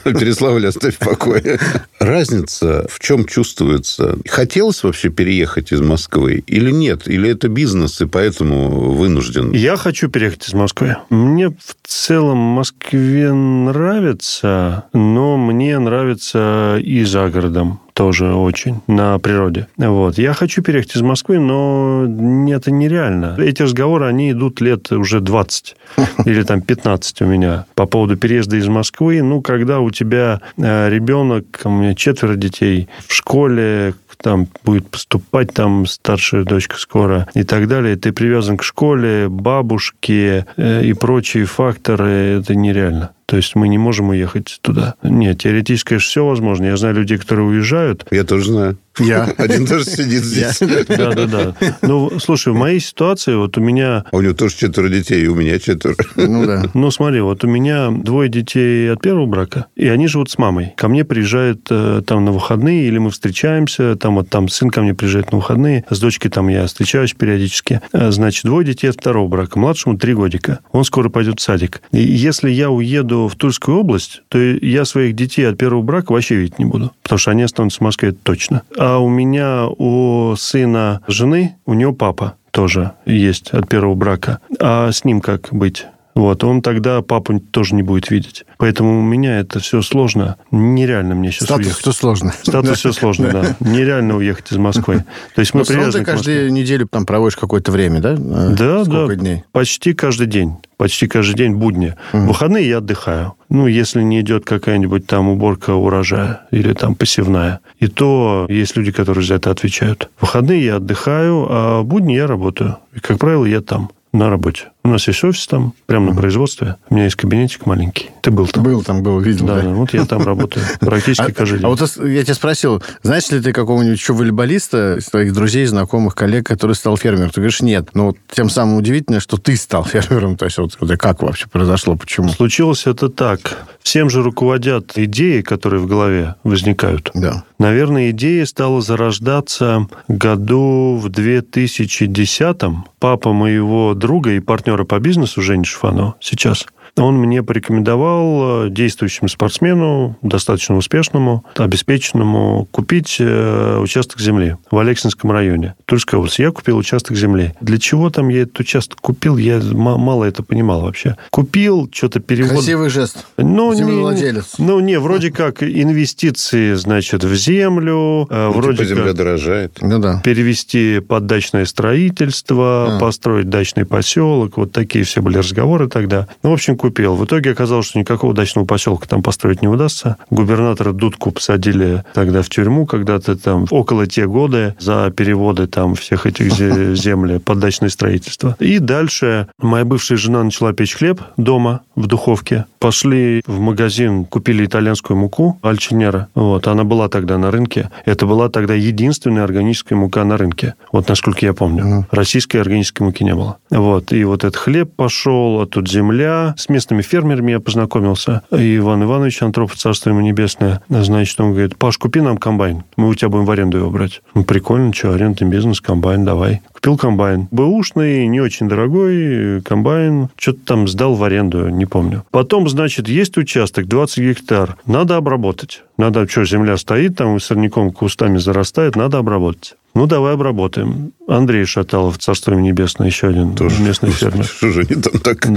Переславль 0.03 0.68
оставь 0.68 0.96
в 0.96 1.00
покое. 1.00 1.60
Разница 2.00 2.62
в 2.89 3.00
чем 3.00 3.25
чувствуется? 3.25 4.17
Хотелось 4.27 4.84
вообще 4.84 5.10
переехать 5.10 5.72
из 5.72 5.82
Москвы 5.82 6.43
или 6.48 6.72
нет? 6.72 7.08
Или 7.08 7.29
это 7.29 7.48
бизнес, 7.48 8.01
и 8.01 8.05
поэтому 8.05 8.91
вынужден? 8.93 9.51
Я 9.51 9.75
хочу 9.77 10.10
переехать 10.10 10.48
из 10.48 10.53
Москвы. 10.53 10.98
Мне 11.10 11.50
в 11.50 11.75
целом 11.86 12.38
Москве 12.38 13.32
нравится, 13.34 14.86
но 14.93 15.38
мне 15.38 15.79
нравится 15.79 16.77
и 16.82 17.03
за 17.03 17.29
городом 17.29 17.83
тоже 17.94 18.34
очень, 18.34 18.82
на 18.88 19.18
природе. 19.20 19.68
Вот. 19.78 20.18
Я 20.18 20.34
хочу 20.34 20.62
переехать 20.62 20.96
из 20.96 21.02
Москвы, 21.02 21.40
но 21.40 22.06
это 22.50 22.72
нереально. 22.72 23.36
Эти 23.40 23.62
разговоры, 23.62 24.06
они 24.06 24.32
идут 24.32 24.62
лет 24.62 24.92
уже 24.92 25.20
20 25.20 25.76
или 26.26 26.44
там 26.44 26.62
15 26.62 27.22
у 27.22 27.26
меня 27.26 27.66
по 27.76 27.86
поводу 27.86 28.18
переезда 28.18 28.58
из 28.58 28.68
Москвы. 28.68 29.22
Ну, 29.22 29.42
когда 29.42 29.80
у 29.80 29.92
тебя 29.92 30.42
э, 30.58 30.90
ребенок, 30.90 31.62
у 31.64 31.70
меня 31.70 31.96
четверо 31.96 32.36
детей 32.36 32.90
в 33.08 33.14
школе, 33.14 33.94
там 34.24 34.48
будет 34.64 34.90
поступать 34.90 35.54
там 35.54 35.86
старшая 35.86 36.44
дочка 36.46 36.78
скоро 36.78 37.28
и 37.34 37.44
так 37.44 37.68
далее. 37.68 37.98
Ты 37.98 38.14
привязан 38.14 38.58
к 38.58 38.64
школе, 38.64 39.28
бабушке 39.30 40.46
э, 40.56 40.84
и 40.84 40.94
прочие 40.94 41.46
факторы. 41.46 42.40
Это 42.40 42.56
нереально. 42.56 43.12
То 43.34 43.38
есть 43.38 43.56
мы 43.56 43.68
не 43.68 43.80
можем 43.80 44.10
уехать 44.10 44.60
туда. 44.62 44.94
Нет, 45.02 45.40
теоретически, 45.40 45.90
конечно, 45.90 46.08
все 46.08 46.24
возможно. 46.24 46.66
Я 46.66 46.78
знаю 46.78 46.94
людей, 46.94 47.18
которые 47.18 47.48
уезжают. 47.48 48.06
Я 48.12 48.25
тоже 48.25 48.52
знаю. 48.52 48.78
Я. 49.00 49.24
Один 49.38 49.66
тоже 49.66 49.86
сидит 49.86 50.24
здесь. 50.24 50.60
Да-да-да. 50.88 51.56
Ну, 51.82 52.20
слушай, 52.20 52.54
в 52.54 52.56
моей 52.56 52.80
ситуации, 52.80 53.34
вот 53.34 53.58
у 53.58 53.62
меня... 53.62 54.06
А 54.12 54.18
у 54.18 54.22
него 54.22 54.34
тоже 54.34 54.56
четверо 54.56 54.90
детей, 54.90 55.24
и 55.24 55.28
у 55.28 55.36
меня 55.36 55.58
четверо. 55.58 55.96
Ну 56.16 56.46
да. 56.46 56.63
Ну, 56.74 56.92
смотри, 56.92 57.22
вот 57.22 57.44
у 57.44 57.48
меня 57.48 57.90
двое 57.92 58.30
детей 58.30 58.92
от 58.92 59.02
первого 59.02 59.25
брака, 59.25 59.68
и 59.75 59.88
они 59.88 60.08
живут 60.08 60.30
с 60.30 60.38
мамой. 60.38 60.74
Ко 60.75 60.88
мне 60.88 61.06
приезжают 61.06 61.68
э, 61.70 62.02
там 62.06 62.25
на 62.25 62.32
выходные, 62.32 62.88
или 62.88 62.98
мы 62.98 63.10
встречаемся, 63.10 63.96
там 63.96 64.16
вот 64.16 64.30
там 64.30 64.50
сын 64.50 64.70
ко 64.70 64.82
мне 64.82 64.94
приезжает 64.94 65.32
на 65.32 65.38
выходные, 65.38 65.86
с 65.90 66.00
дочкой 66.00 66.30
там 66.30 66.50
я 66.50 66.66
встречаюсь 66.68 67.13
периодически. 67.13 67.82
Э, 67.94 68.12
Значит, 68.12 68.46
двое 68.46 68.66
детей 68.66 68.90
от 68.90 68.96
второго 68.96 69.28
брака, 69.28 69.58
младшему 69.58 69.98
три 69.98 70.13
годика. 70.13 70.60
Он 70.72 70.84
скоро 70.84 71.10
пойдет 71.10 71.40
в 71.40 71.42
садик. 71.42 71.82
И 71.92 72.02
если 72.02 72.50
я 72.50 72.70
уеду 72.70 73.23
в 73.27 73.36
Тульскую 73.36 73.80
область, 73.80 74.24
то 74.30 74.39
я 74.39 74.86
своих 74.86 75.15
детей 75.15 75.44
от 75.44 75.58
первого 75.58 75.82
брака 75.82 76.12
вообще 76.12 76.36
видеть 76.36 76.60
не 76.60 76.65
буду, 76.65 76.92
потому 77.01 77.20
что 77.20 77.32
они 77.32 77.44
останутся 77.44 77.80
в 77.80 77.82
Москве 77.82 78.12
точно. 78.12 78.63
А 78.77 78.98
у 79.00 79.10
меня, 79.10 79.68
у 79.68 80.36
сына 80.36 81.01
жены, 81.08 81.56
у 81.65 81.74
него 81.74 81.94
папа 81.94 82.36
тоже 82.51 82.92
есть 83.06 83.50
от 83.51 83.68
первого 83.68 83.96
брака. 83.96 84.39
А 84.60 84.92
с 84.92 85.03
ним 85.03 85.22
как 85.22 85.50
быть? 85.51 85.88
Вот, 86.15 86.43
он 86.43 86.62
тогда 86.62 87.01
папу 87.01 87.39
тоже 87.39 87.75
не 87.75 87.82
будет 87.84 88.12
видеть. 88.12 88.46
Поэтому 88.58 89.00
у 89.00 89.01
меня 89.01 89.39
это 89.39 89.60
все 89.60 89.82
сложно. 89.82 90.38
Нереально 90.51 91.15
мне 91.15 91.32
сейчас 91.32 91.46
Статус 91.48 91.65
уехать. 91.65 91.82
все 91.82 91.91
сложно. 91.91 92.34
Статус 92.43 92.77
все 92.77 92.91
сложно, 92.91 93.29
да. 93.32 93.55
Нереально 93.67 94.15
уехать 94.17 94.51
из 94.51 94.58
Москвы. 94.58 95.03
То 95.36 95.39
есть 95.39 95.53
мы 95.53 95.62
равно 95.62 95.74
привязаны 95.74 96.05
ты 96.05 96.12
каждую 96.12 96.51
неделю 96.53 96.88
там 96.88 97.05
проводишь 97.05 97.36
какое-то 97.38 97.72
время, 97.72 98.00
да? 98.00 98.12
А, 98.17 98.50
Да, 98.53 98.84
Сколько 98.86 99.15
да. 99.15 99.22
дней? 99.22 99.43
Почти 99.51 99.93
каждый 99.93 100.27
день. 100.27 100.53
Почти 100.77 101.08
каждый 101.08 101.36
день 101.36 101.55
будни. 101.55 101.96
В 102.12 102.27
выходные 102.27 102.67
я 102.67 102.77
отдыхаю. 102.77 103.34
Ну, 103.50 103.67
если 103.67 104.01
не 104.01 104.22
идет 104.22 104.46
какая-нибудь 104.46 105.08
там 105.08 105.29
уборка 105.29 105.74
урожая 105.74 106.41
или 106.51 106.74
там 106.74 106.96
посевная. 106.96 107.60
И 107.79 107.88
то 107.88 108.46
есть 108.50 108.75
люди, 108.75 108.91
которые 108.91 109.24
за 109.25 109.36
это 109.36 109.50
отвечают. 109.51 110.10
В 110.17 110.24
выходные 110.24 110.63
я 110.63 110.75
отдыхаю, 110.77 111.48
а 111.50 111.84
будни 111.84 112.13
я 112.13 112.27
работаю. 112.27 112.77
И, 112.96 113.00
как 113.00 113.17
правило, 113.20 113.46
я 113.46 113.62
там 113.62 113.91
на 114.12 114.29
работе. 114.29 114.65
У 114.86 114.90
нас 114.90 115.08
есть 115.08 115.24
офис 115.24 115.48
там, 115.48 115.74
прямо 115.86 116.10
на 116.12 116.16
производстве. 116.16 116.75
У 116.90 116.96
меня 116.96 117.06
есть 117.06 117.16
кабинетик 117.16 117.66
маленький. 117.66 118.10
Ты 118.22 118.32
был 118.32 118.48
там? 118.48 118.63
Был 118.63 118.84
там, 118.84 119.02
был, 119.02 119.20
видел. 119.20 119.46
Да, 119.46 119.62
да. 119.62 119.70
вот 119.70 119.94
я 119.94 120.06
там 120.06 120.24
работаю. 120.24 120.66
Практически 120.82 121.32
А, 121.32 121.34
каждый 121.34 121.56
а 121.56 121.58
день. 121.60 121.68
вот 121.70 121.82
ос- 121.82 121.98
я 121.98 122.24
тебя 122.24 122.34
спросил, 122.34 122.84
знаешь 123.02 123.30
ли 123.32 123.40
ты 123.40 123.54
какого-нибудь 123.54 123.98
еще 123.98 124.12
волейболиста 124.12 124.98
из 125.00 125.06
твоих 125.06 125.34
друзей, 125.34 125.66
знакомых, 125.68 126.16
коллег, 126.16 126.46
который 126.46 126.75
стал 126.75 126.98
фермером? 126.98 127.30
Ты 127.30 127.40
говоришь, 127.40 127.62
нет. 127.62 127.90
Но 127.94 128.08
вот 128.08 128.18
тем 128.30 128.50
самым 128.50 128.75
удивительно, 128.78 129.22
что 129.22 129.38
ты 129.38 129.56
стал 129.56 129.86
фермером. 129.86 130.36
То 130.36 130.46
есть 130.46 130.58
вот 130.58 130.75
как 131.00 131.22
вообще 131.24 131.48
произошло, 131.48 131.96
почему? 131.96 132.28
Случилось 132.30 132.86
это 132.86 133.08
так. 133.08 133.66
Всем 133.84 134.10
же 134.10 134.22
руководят 134.22 134.94
идеи, 134.98 135.42
которые 135.42 135.80
в 135.82 135.88
голове 135.88 136.36
возникают. 136.44 137.12
Да. 137.13 137.44
Наверное, 137.58 138.12
идея 138.12 138.46
стала 138.46 138.82
зарождаться 138.82 139.88
году 140.10 141.00
в 141.02 141.08
2010-м. 141.08 142.86
Папа 143.00 143.34
моего 143.34 143.94
друга 143.94 144.32
и 144.32 144.40
партнера 144.40 144.73
по 144.82 145.00
бизнесу 145.00 145.42
Жени 145.42 145.63
Шифанова 145.63 146.15
сейчас, 146.20 146.65
он 146.98 147.16
мне 147.18 147.42
порекомендовал 147.44 148.66
э, 148.66 148.70
действующему 148.70 149.28
спортсмену, 149.28 150.16
достаточно 150.22 150.76
успешному, 150.78 151.44
обеспеченному, 151.56 152.68
купить 152.72 153.18
э, 153.20 153.78
участок 153.80 154.20
земли 154.20 154.58
в 154.70 154.78
Алексинском 154.78 155.32
районе. 155.32 155.76
Тульской 155.86 156.20
области. 156.20 156.42
Я 156.42 156.52
купил 156.52 156.78
участок 156.78 157.18
земли. 157.18 157.54
Для 157.62 157.78
чего 157.80 158.10
там 158.10 158.30
я 158.30 158.44
этот 158.44 158.60
участок 158.60 159.00
купил, 159.02 159.38
я 159.38 159.60
мало 159.62 160.26
это 160.26 160.44
понимал 160.44 160.82
вообще. 160.82 161.16
Купил, 161.32 161.90
что-то 161.92 162.20
перевод... 162.20 162.52
Красивый 162.52 162.90
жест. 162.90 163.26
Ну, 163.38 163.72
не- 163.74 163.80
Землевладелец. 163.80 164.56
ну, 164.60 164.80
не, 164.80 165.00
вроде 165.00 165.32
как 165.32 165.64
инвестиции, 165.64 166.74
значит, 166.76 167.24
в 167.24 167.34
землю, 167.36 168.28
э, 168.30 168.48
Ну, 168.48 168.52
вроде 168.54 168.78
типа 168.78 168.86
земля 168.90 169.04
как 169.06 169.16
дорожает. 169.16 169.78
Ну 169.82 170.00
да. 170.00 170.22
перевести 170.24 171.00
под 171.00 171.26
дачное 171.26 171.66
строительство, 171.66 172.98
А. 172.98 173.00
построить 173.00 173.50
дачный 173.50 173.86
поселок. 173.86 174.58
Вот 174.58 174.72
такие 174.72 175.04
все 175.06 175.22
были 175.22 175.38
разговоры 175.38 175.88
тогда. 175.88 176.28
Ну, 176.44 176.52
в 176.52 176.54
общем, 176.54 176.78
купил. 176.84 177.16
В 177.16 177.24
итоге 177.24 177.52
оказалось, 177.52 177.86
что 177.86 177.98
никакого 178.00 178.34
дачного 178.34 178.66
поселка 178.66 179.08
там 179.08 179.24
построить 179.24 179.62
не 179.62 179.70
удастся. 179.70 180.18
Губернатора 180.30 180.92
Дудку 180.92 181.32
посадили 181.32 182.04
тогда 182.13 182.42
в 182.42 182.50
тюрьму 182.50 182.86
когда-то 182.86 183.38
там 183.38 183.68
около 183.72 184.06
те 184.06 184.28
годы 184.28 184.75
за 184.80 185.10
переводы 185.16 185.68
там 185.68 185.96
всех 185.96 186.25
этих 186.25 186.48
зе- 186.48 186.94
земли 187.04 187.38
под 187.40 187.60
дачное 187.60 187.88
строительство. 187.88 188.58
И 188.60 188.80
дальше 188.80 189.48
моя 189.62 189.86
бывшая 189.86 190.18
жена 190.18 190.44
начала 190.44 190.74
печь 190.74 190.96
хлеб 190.96 191.22
дома 191.38 191.80
в 191.96 192.08
духовке. 192.08 192.66
Пошли 192.80 193.42
в 193.48 193.60
магазин, 193.62 194.25
купили 194.25 194.66
итальянскую 194.66 195.16
муку 195.16 195.58
Альчинера. 195.62 196.28
Вот, 196.36 196.68
она 196.68 196.84
была 196.84 197.08
тогда 197.08 197.38
на 197.38 197.50
рынке. 197.50 197.90
Это 198.04 198.25
была 198.25 198.50
тогда 198.50 198.74
единственная 198.74 199.46
органическая 199.46 199.98
мука 199.98 200.25
на 200.25 200.36
рынке. 200.36 200.74
Вот 200.92 201.08
насколько 201.08 201.46
я 201.46 201.54
помню. 201.54 202.08
Российской 202.12 202.58
органической 202.58 203.04
муки 203.04 203.24
не 203.24 203.36
было. 203.36 203.56
Вот, 203.70 204.12
и 204.12 204.25
вот 204.25 204.44
этот 204.44 204.58
хлеб 204.58 204.92
пошел, 204.98 205.62
а 205.62 205.66
тут 205.66 205.90
земля. 205.90 206.56
С 206.58 206.68
местными 206.74 207.01
фермерами 207.01 207.51
я 207.51 207.60
познакомился. 207.60 208.42
И 208.51 208.77
Иван 208.77 209.03
Иванович 209.03 209.44
Антропов, 209.44 209.77
царство 209.77 210.10
ему 210.10 210.22
небесное, 210.22 210.82
значит, 210.89 211.39
он 211.39 211.51
говорит, 211.51 211.77
Паш, 211.77 211.98
купи 211.98 212.20
нам 212.20 212.38
комбайн. 212.38 212.84
Мы 212.98 213.08
у 213.08 213.13
тебя 213.13 213.30
будем 213.30 213.46
в 213.46 213.51
аренду 213.51 213.77
его 213.77 213.89
брать. 213.89 214.22
Ну, 214.34 214.44
прикольно, 214.44 214.94
что, 214.94 215.13
арендный 215.13 215.48
бизнес, 215.48 215.80
комбайн, 215.80 216.25
давай. 216.25 216.62
Купил 216.84 216.98
комбайн. 216.98 217.48
Бэушный, 217.50 218.28
не 218.28 218.42
очень 218.42 218.68
дорогой 218.68 219.62
комбайн. 219.62 220.28
Что-то 220.36 220.60
там 220.66 220.90
сдал 220.90 221.16
в 221.16 221.24
аренду, 221.24 221.70
не 221.70 221.86
помню. 221.86 222.25
Потом, 222.30 222.68
значит, 222.68 223.08
есть 223.08 223.38
участок, 223.38 223.88
20 223.88 224.18
гектар. 224.18 224.75
Надо 224.86 225.16
обработать. 225.16 225.84
Надо, 225.98 226.28
что, 226.28 226.44
земля 226.44 226.75
стоит, 226.75 227.16
там 227.16 227.40
сорняком, 227.40 227.92
кустами 227.92 228.38
зарастает, 228.38 228.98
надо 228.98 229.20
обработать. 229.20 229.75
Ну, 229.96 230.08
давай 230.08 230.34
обработаем. 230.34 231.13
Андрей 231.28 231.66
Шаталов, 231.66 232.18
царство 232.18 232.54
небесное, 232.56 233.08
еще 233.08 233.28
один 233.28 233.56
Тоже. 233.56 233.82
местный 233.82 234.10
фермер. 234.12 234.46
Что 234.46 234.72
же 234.72 234.82
они 234.82 235.02
там 235.02 235.20
так... 235.20 235.54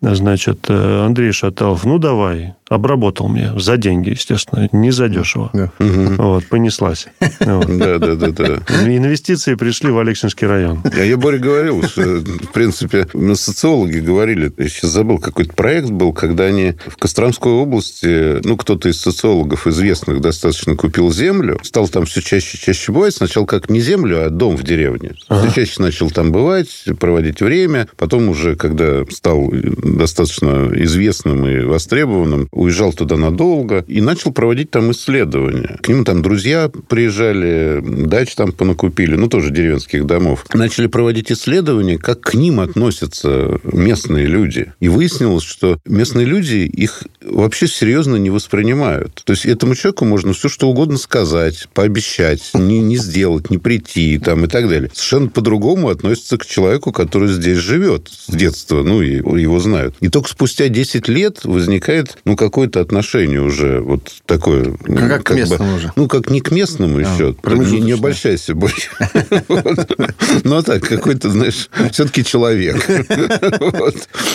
Да, 0.00 0.14
значит, 0.14 0.66
э, 0.68 1.04
Андрей 1.04 1.32
Шаталов, 1.32 1.84
ну, 1.84 1.98
давай, 1.98 2.54
обработал 2.68 3.28
мне 3.28 3.52
за 3.58 3.76
деньги, 3.76 4.10
естественно, 4.10 4.68
не 4.70 4.92
за 4.92 5.08
дешево. 5.08 5.50
Да. 5.52 5.72
Вот, 5.78 6.46
понеслась. 6.46 7.08
Да, 7.40 7.98
да, 7.98 8.14
да, 8.14 8.30
да. 8.30 8.44
Инвестиции 8.86 9.56
пришли 9.56 9.90
в 9.90 9.98
Алексинский 9.98 10.46
район. 10.46 10.61
А 10.62 11.04
я, 11.04 11.16
Боря, 11.16 11.38
говорил, 11.38 11.82
что, 11.82 12.02
в 12.02 12.52
принципе, 12.52 13.06
ну, 13.14 13.34
социологи 13.34 13.98
говорили, 13.98 14.52
я 14.56 14.68
сейчас 14.68 14.90
забыл, 14.90 15.18
какой-то 15.18 15.54
проект 15.54 15.90
был, 15.90 16.12
когда 16.12 16.44
они 16.44 16.74
в 16.86 16.96
Костромской 16.96 17.52
области, 17.52 18.44
ну, 18.46 18.56
кто-то 18.56 18.88
из 18.88 19.00
социологов 19.00 19.66
известных 19.66 20.20
достаточно 20.20 20.76
купил 20.76 21.12
землю, 21.12 21.58
стал 21.62 21.88
там 21.88 22.06
все 22.06 22.20
чаще 22.20 22.56
и 22.56 22.60
чаще 22.60 22.92
бывать. 22.92 23.14
Сначала 23.14 23.46
как 23.46 23.70
не 23.70 23.80
землю, 23.80 24.24
а 24.24 24.30
дом 24.30 24.56
в 24.56 24.62
деревне. 24.62 25.14
Все 25.28 25.50
чаще 25.54 25.82
начал 25.82 26.10
там 26.10 26.32
бывать, 26.32 26.84
проводить 26.98 27.40
время. 27.40 27.88
Потом 27.96 28.28
уже, 28.28 28.56
когда 28.56 29.04
стал 29.10 29.50
достаточно 29.52 30.70
известным 30.74 31.46
и 31.46 31.64
востребованным, 31.64 32.48
уезжал 32.52 32.92
туда 32.92 33.16
надолго 33.16 33.84
и 33.86 34.00
начал 34.00 34.32
проводить 34.32 34.70
там 34.70 34.90
исследования. 34.92 35.78
К 35.82 35.88
нему 35.88 36.04
там 36.04 36.22
друзья 36.22 36.70
приезжали, 36.88 37.80
дач 37.82 38.34
там 38.34 38.52
понакупили, 38.52 39.16
ну, 39.16 39.28
тоже 39.28 39.50
деревенских 39.50 40.06
домов. 40.06 40.44
Начали 40.54 40.86
проводить 40.86 41.32
исследования, 41.32 41.98
как 41.98 42.20
к 42.20 42.34
ним 42.34 42.60
относятся 42.60 43.58
местные 43.64 44.26
люди. 44.26 44.72
И 44.80 44.88
выяснилось, 44.88 45.44
что 45.44 45.78
местные 45.86 46.26
люди 46.26 46.56
их 46.56 47.04
вообще 47.22 47.66
серьезно 47.66 48.16
не 48.16 48.30
воспринимают. 48.30 49.22
То 49.24 49.32
есть 49.32 49.46
этому 49.46 49.74
человеку 49.74 50.04
можно 50.04 50.32
все 50.32 50.48
что 50.48 50.68
угодно 50.68 50.98
сказать, 50.98 51.68
пообещать, 51.72 52.50
не, 52.54 52.80
не 52.80 52.96
сделать, 52.96 53.50
не 53.50 53.58
прийти 53.58 54.18
там, 54.18 54.44
и 54.44 54.48
так 54.48 54.68
далее. 54.68 54.90
Совершенно 54.92 55.28
по-другому 55.28 55.88
относятся 55.88 56.38
к 56.38 56.46
человеку, 56.46 56.92
который 56.92 57.28
здесь 57.28 57.58
живет 57.58 58.08
с 58.08 58.32
детства, 58.32 58.82
ну, 58.82 59.02
и 59.02 59.16
его 59.16 59.58
знают. 59.60 59.94
И 60.00 60.08
только 60.08 60.28
спустя 60.28 60.68
10 60.68 61.08
лет 61.08 61.44
возникает, 61.44 62.18
ну, 62.24 62.36
какое-то 62.36 62.80
отношение 62.80 63.40
уже 63.40 63.80
вот 63.80 64.10
такое. 64.26 64.74
ну, 64.86 64.96
Как 65.08 65.24
к 65.24 65.30
местному 65.34 65.76
уже. 65.76 65.92
Ну, 65.96 66.08
как 66.08 66.30
не 66.30 66.40
к 66.40 66.50
местному 66.50 66.98
еще. 66.98 67.34
Не, 67.44 67.80
не 67.80 67.92
обольщайся 67.92 68.54
больше. 68.54 68.90
Ну, 70.44 70.56
а 70.56 70.62
так, 70.62 70.82
какой-то, 70.82 71.30
знаешь, 71.30 71.68
все-таки 71.92 72.24
человек. 72.24 72.88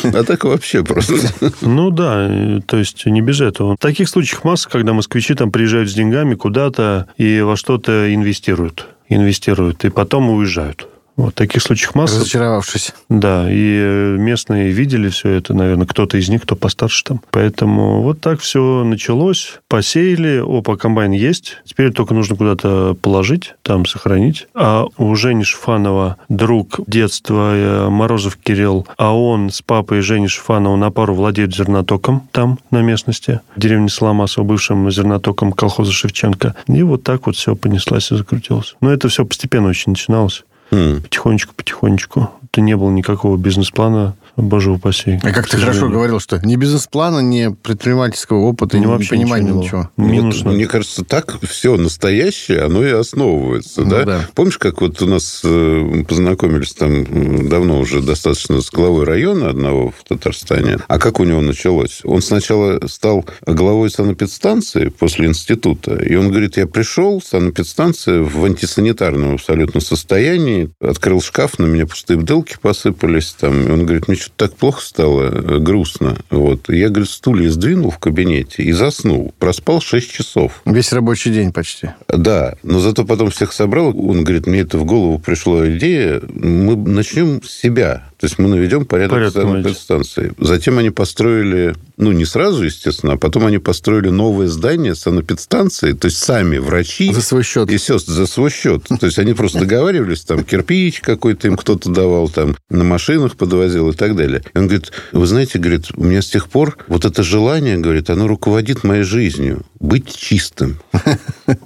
А 0.03 0.23
так 0.23 0.43
вообще 0.43 0.83
просто. 0.83 1.15
Ну 1.61 1.89
да, 1.91 2.61
то 2.65 2.77
есть 2.77 3.05
не 3.05 3.21
без 3.21 3.41
этого. 3.41 3.75
В 3.75 3.79
таких 3.79 4.09
случаях 4.09 4.43
масса, 4.43 4.69
когда 4.69 4.93
москвичи 4.93 5.33
там 5.33 5.51
приезжают 5.51 5.89
с 5.89 5.93
деньгами 5.93 6.35
куда-то 6.35 7.07
и 7.17 7.41
во 7.41 7.55
что-то 7.57 8.13
инвестируют. 8.13 8.87
Инвестируют, 9.09 9.85
и 9.85 9.89
потом 9.89 10.29
уезжают. 10.29 10.87
Вот 11.17 11.33
таких 11.33 11.63
случаях 11.63 11.95
масса. 11.95 12.19
Разочаровавшись. 12.19 12.93
Да, 13.09 13.51
и 13.51 13.79
э, 13.81 14.15
местные 14.17 14.71
видели 14.71 15.09
все 15.09 15.29
это, 15.31 15.55
наверное, 15.55 15.87
кто-то 15.87 16.17
из 16.17 16.29
них, 16.29 16.43
кто 16.43 16.55
постарше 16.55 17.03
там. 17.03 17.21
Поэтому 17.31 18.03
вот 18.03 18.21
так 18.21 18.39
все 18.39 18.83
началось. 18.83 19.59
Посеяли, 19.67 20.43
опа, 20.45 20.77
комбайн 20.77 21.11
есть. 21.11 21.57
Теперь 21.65 21.91
только 21.91 22.13
нужно 22.13 22.35
куда-то 22.35 22.95
положить, 23.01 23.55
там 23.63 23.87
сохранить. 23.87 24.47
А 24.53 24.85
у 24.97 25.15
Жени 25.15 25.43
Шифанова 25.43 26.17
друг 26.29 26.81
детства 26.85 27.55
э, 27.55 27.89
Морозов 27.89 28.37
Кирилл, 28.37 28.87
а 28.97 29.17
он 29.17 29.49
с 29.49 29.63
папой 29.63 30.01
Жени 30.01 30.27
Шифанова 30.27 30.75
на 30.75 30.91
пару 30.91 31.15
владеет 31.15 31.55
зернотоком 31.55 32.27
там, 32.31 32.59
на 32.69 32.83
местности, 32.83 33.41
в 33.55 33.59
деревне 33.59 33.89
Соломасово, 33.89 34.45
бывшим 34.45 34.91
зернотоком 34.91 35.51
колхоза 35.51 35.91
Шевченко. 35.91 36.53
И 36.67 36.83
вот 36.83 37.01
так 37.01 37.25
вот 37.25 37.35
все 37.35 37.55
понеслась 37.55 38.11
и 38.11 38.15
закрутилось. 38.15 38.75
Но 38.81 38.91
это 38.93 39.09
все 39.09 39.25
постепенно 39.25 39.69
очень 39.69 39.93
начиналось. 39.93 40.43
М. 40.71 41.01
Потихонечку, 41.01 41.53
потихонечку. 41.55 42.31
Это 42.51 42.61
не 42.61 42.75
было 42.75 42.89
никакого 42.89 43.37
бизнес-плана, 43.37 44.15
боже 44.37 44.71
упаси. 44.71 45.19
А 45.23 45.31
как 45.31 45.47
ты 45.47 45.57
хорошо 45.57 45.89
говорил, 45.89 46.19
что 46.19 46.39
ни 46.45 46.55
бизнес-плана, 46.55 47.19
ни 47.19 47.53
предпринимательского 47.53 48.39
опыта, 48.39 48.77
Не, 48.77 48.83
ни 48.83 48.87
вообще 48.87 49.11
понимания 49.11 49.51
ничего 49.51 49.67
ничего. 49.67 49.89
Не 49.97 50.19
Вот. 50.19 50.45
Мне 50.45 50.67
кажется, 50.67 51.03
так 51.03 51.39
все 51.43 51.77
настоящее, 51.77 52.61
оно 52.61 52.83
и 52.83 52.91
основывается. 52.91 53.81
Ну 53.81 53.89
да? 53.89 54.03
да. 54.05 54.29
Помнишь, 54.33 54.57
как 54.57 54.81
вот 54.81 55.01
у 55.01 55.07
нас 55.07 55.41
э, 55.43 56.03
познакомились 56.07 56.73
там 56.73 57.49
давно 57.49 57.79
уже 57.79 58.01
достаточно 58.01 58.61
с 58.61 58.69
главой 58.69 59.05
района 59.05 59.49
одного 59.49 59.91
в 59.91 60.03
Татарстане. 60.07 60.77
А 60.87 60.99
как 60.99 61.19
у 61.19 61.23
него 61.23 61.41
началось? 61.41 62.01
Он 62.03 62.21
сначала 62.21 62.85
стал 62.87 63.25
главой 63.45 63.89
санэпидстанции 63.89 64.89
после 64.89 65.27
института. 65.27 65.95
И 65.95 66.15
он 66.15 66.29
говорит, 66.29 66.57
я 66.57 66.67
пришел, 66.67 67.21
санэпидстанция 67.21 68.21
в 68.21 68.43
антисанитарном 68.43 69.35
абсолютно 69.35 69.81
состоянии. 69.81 70.69
Открыл 70.79 71.21
шкаф, 71.21 71.59
на 71.59 71.65
меня 71.65 71.85
пустые 71.85 72.17
бутылки 72.17 72.57
посыпались. 72.61 73.35
Там. 73.39 73.67
И 73.67 73.71
он 73.71 73.85
говорит, 73.85 74.07
мне 74.07 74.17
что-то 74.27 74.47
так 74.47 74.57
плохо 74.57 74.81
стало, 74.81 75.23
э, 75.23 75.59
грустно. 75.59 76.17
Вот. 76.29 76.69
Я, 76.69 76.89
говорит, 76.89 77.09
стулья 77.09 77.49
сдвинул 77.49 77.91
в 77.91 77.99
кабинете 77.99 78.63
и 78.63 78.71
заснул. 78.71 79.33
Проспал 79.39 79.81
6 79.81 80.11
часов. 80.11 80.61
Весь 80.65 80.93
рабочий 80.93 81.31
день 81.31 81.51
почти. 81.51 81.89
Да, 82.07 82.55
но 82.63 82.79
зато 82.79 83.05
потом 83.05 83.29
всех 83.29 83.53
собрал. 83.53 83.87
Он 83.87 84.23
говорит, 84.23 84.47
мне 84.47 84.61
это 84.61 84.77
в 84.77 84.85
голову 84.85 85.19
пришла 85.19 85.69
идея. 85.69 86.21
Мы 86.27 86.75
начнем 86.75 87.41
с 87.43 87.51
себя. 87.51 88.09
То 88.19 88.25
есть 88.25 88.39
мы 88.39 88.47
наведем 88.49 88.85
порядок, 88.85 89.11
Порядок 89.11 89.43
на 89.43 89.49
наведем. 89.53 89.63
санэпидстанции. 89.75 90.33
Затем 90.39 90.79
они 90.79 90.89
построили, 90.89 91.75
ну, 91.97 92.11
не 92.11 92.25
сразу, 92.25 92.63
естественно, 92.63 93.13
а 93.13 93.17
потом 93.17 93.45
они 93.45 93.59
построили 93.59 94.09
новое 94.09 94.47
здание 94.47 94.95
санэпидстанции, 94.95 95.91
то 95.91 96.05
есть 96.07 96.17
сами 96.17 96.57
врачи 96.57 97.13
За 97.13 97.21
свой 97.21 97.43
счет. 97.43 97.69
и 97.69 97.77
сестры 97.77 98.13
за 98.15 98.25
свой 98.25 98.49
счет. 98.49 98.83
То 98.99 99.05
есть 99.05 99.19
они 99.19 99.33
просто 99.33 99.59
договаривались, 99.59 100.21
там, 100.21 100.43
кирпич 100.43 101.01
какой-то 101.01 101.47
им 101.47 101.57
кто-то 101.57 101.91
давал, 101.91 102.29
там, 102.29 102.55
на 102.71 102.83
машинах 102.83 103.35
подвозил 103.35 103.89
и 103.89 103.93
так 103.93 104.15
далее. 104.15 104.41
И 104.53 104.57
он 104.57 104.65
говорит, 104.67 104.91
вы 105.11 105.27
знаете, 105.27 105.59
говорит, 105.59 105.85
у 105.95 106.03
меня 106.03 106.23
с 106.23 106.27
тех 106.27 106.49
пор 106.49 106.77
вот 106.87 107.05
это 107.05 107.21
желание, 107.21 107.77
говорит, 107.77 108.09
оно 108.09 108.27
руководит 108.27 108.83
моей 108.83 109.03
жизнью. 109.03 109.61
Быть 109.79 110.15
чистым. 110.15 110.79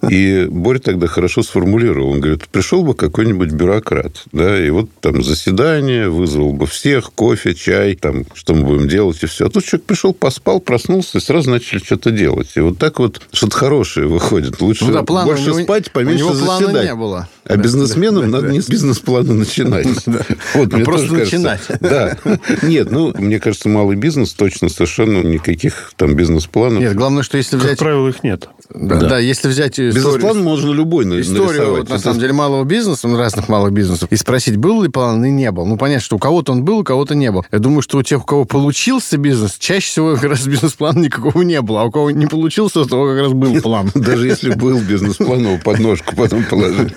И 0.10 0.48
Борь 0.50 0.80
тогда 0.80 1.08
хорошо 1.08 1.44
сформулировал. 1.44 2.10
Он 2.12 2.20
говорит, 2.20 2.48
пришел 2.50 2.84
бы 2.84 2.94
какой-нибудь 2.94 3.52
бюрократ, 3.52 4.24
да, 4.34 4.62
и 4.64 4.70
вот 4.70 4.90
там 5.00 5.24
заседание, 5.24 6.10
вызвал 6.10 6.41
бы 6.50 6.66
всех, 6.66 7.12
кофе, 7.14 7.54
чай, 7.54 7.96
там, 7.96 8.26
что 8.34 8.54
мы 8.54 8.64
будем 8.66 8.88
делать, 8.88 9.22
и 9.24 9.28
все. 9.28 9.48
А 9.48 9.50
тут 9.50 9.64
человек 9.66 9.86
пришел, 9.86 10.14
поспал, 10.14 10.60
проснулся, 10.60 11.18
и 11.18 11.22
сразу 11.22 11.50
начали 11.50 11.80
что-то 11.80 12.12
делать. 12.12 12.50
И 12.56 12.60
вот 12.60 12.78
так 12.78 13.00
вот 13.00 13.22
что-то 13.32 13.56
хорошее 13.56 14.08
выходит. 14.08 14.60
Лучше 14.62 14.86
Ну 14.86 14.94
да, 14.94 15.04
плана 15.04 15.28
больше 15.28 15.52
у 15.52 15.54
него- 15.54 15.64
спать, 15.64 15.92
поменьше 15.92 16.24
у 16.26 16.34
него 16.34 16.46
плана 16.46 16.66
заседать. 16.66 16.86
не 16.86 16.96
было. 16.96 17.28
А 17.46 17.56
Да, 17.56 17.62
бизнесменам 17.62 18.24
да, 18.24 18.28
надо 18.38 18.48
да. 18.48 18.54
не 18.54 18.62
с 18.62 18.68
бизнес-плана 18.68 19.34
начинать. 19.34 19.88
Вот, 20.56 20.74
мне 20.74 20.84
Просто 20.84 21.14
начинать. 21.14 21.62
Да. 21.80 22.18
Нет, 22.64 22.92
ну, 22.92 23.14
мне 23.18 23.40
кажется, 23.40 23.70
малый 23.70 23.96
бизнес 23.96 24.34
точно 24.34 24.70
совершенно 24.70 25.22
никаких 25.24 25.94
там 25.98 26.16
бизнес-планов. 26.16 26.80
Нет, 26.82 26.96
главное, 26.96 27.24
что 27.24 27.38
если 27.38 27.58
Как 27.58 27.66
взять... 27.66 27.80
правило, 27.80 28.08
их 28.10 28.24
нет. 28.24 28.48
Да, 28.74 28.96
Да. 29.00 29.08
да, 29.10 29.20
если 29.20 29.48
взять. 29.50 29.78
Бизнес-план 29.80 30.42
можно 30.42 30.72
любой 30.72 31.06
на- 31.06 31.20
Историю, 31.20 31.48
нарисовать. 31.48 31.80
вот, 31.82 31.90
на 31.90 32.00
самом 32.00 32.20
деле, 32.20 32.34
малого 32.34 32.64
бизнеса, 32.64 33.08
ну, 33.08 33.18
разных 33.18 33.50
малых 33.50 33.74
бизнесов, 33.74 34.10
и 34.12 34.16
спросить, 34.16 34.56
был 34.58 34.82
ли 34.84 34.90
план, 34.90 35.24
и 35.26 35.30
не 35.32 35.52
был. 35.52 35.66
Ну, 35.66 35.78
понятно, 35.78 36.02
что 36.04 36.16
у 36.16 36.20
кого-то 36.32 36.54
он 36.54 36.64
был, 36.64 36.80
у 36.80 36.84
кого-то 36.86 37.14
не 37.14 37.30
был. 37.30 37.46
Я 37.52 37.60
думаю, 37.60 37.82
что 37.82 37.98
у 37.98 38.04
тех, 38.04 38.22
у 38.22 38.26
кого 38.26 38.46
получился 38.46 39.18
бизнес, 39.18 39.58
чаще 39.60 39.88
всего 39.88 40.16
как 40.16 40.24
раз 40.24 40.48
бизнес-плана 40.48 41.00
никакого 41.00 41.42
не 41.42 41.60
было. 41.60 41.82
А 41.82 41.84
у 41.84 41.92
кого 41.92 42.10
не 42.12 42.26
получился, 42.26 42.80
у 42.80 42.86
того 42.86 43.08
как 43.08 43.20
раз 43.20 43.34
был 43.34 43.60
план. 43.62 43.92
Даже 43.96 44.28
если 44.28 44.54
был 44.54 44.80
бизнес-план, 44.80 45.42
его 45.42 45.58
под 45.58 45.80
ножку 45.80 46.16
потом 46.16 46.46
положили. 46.46 46.94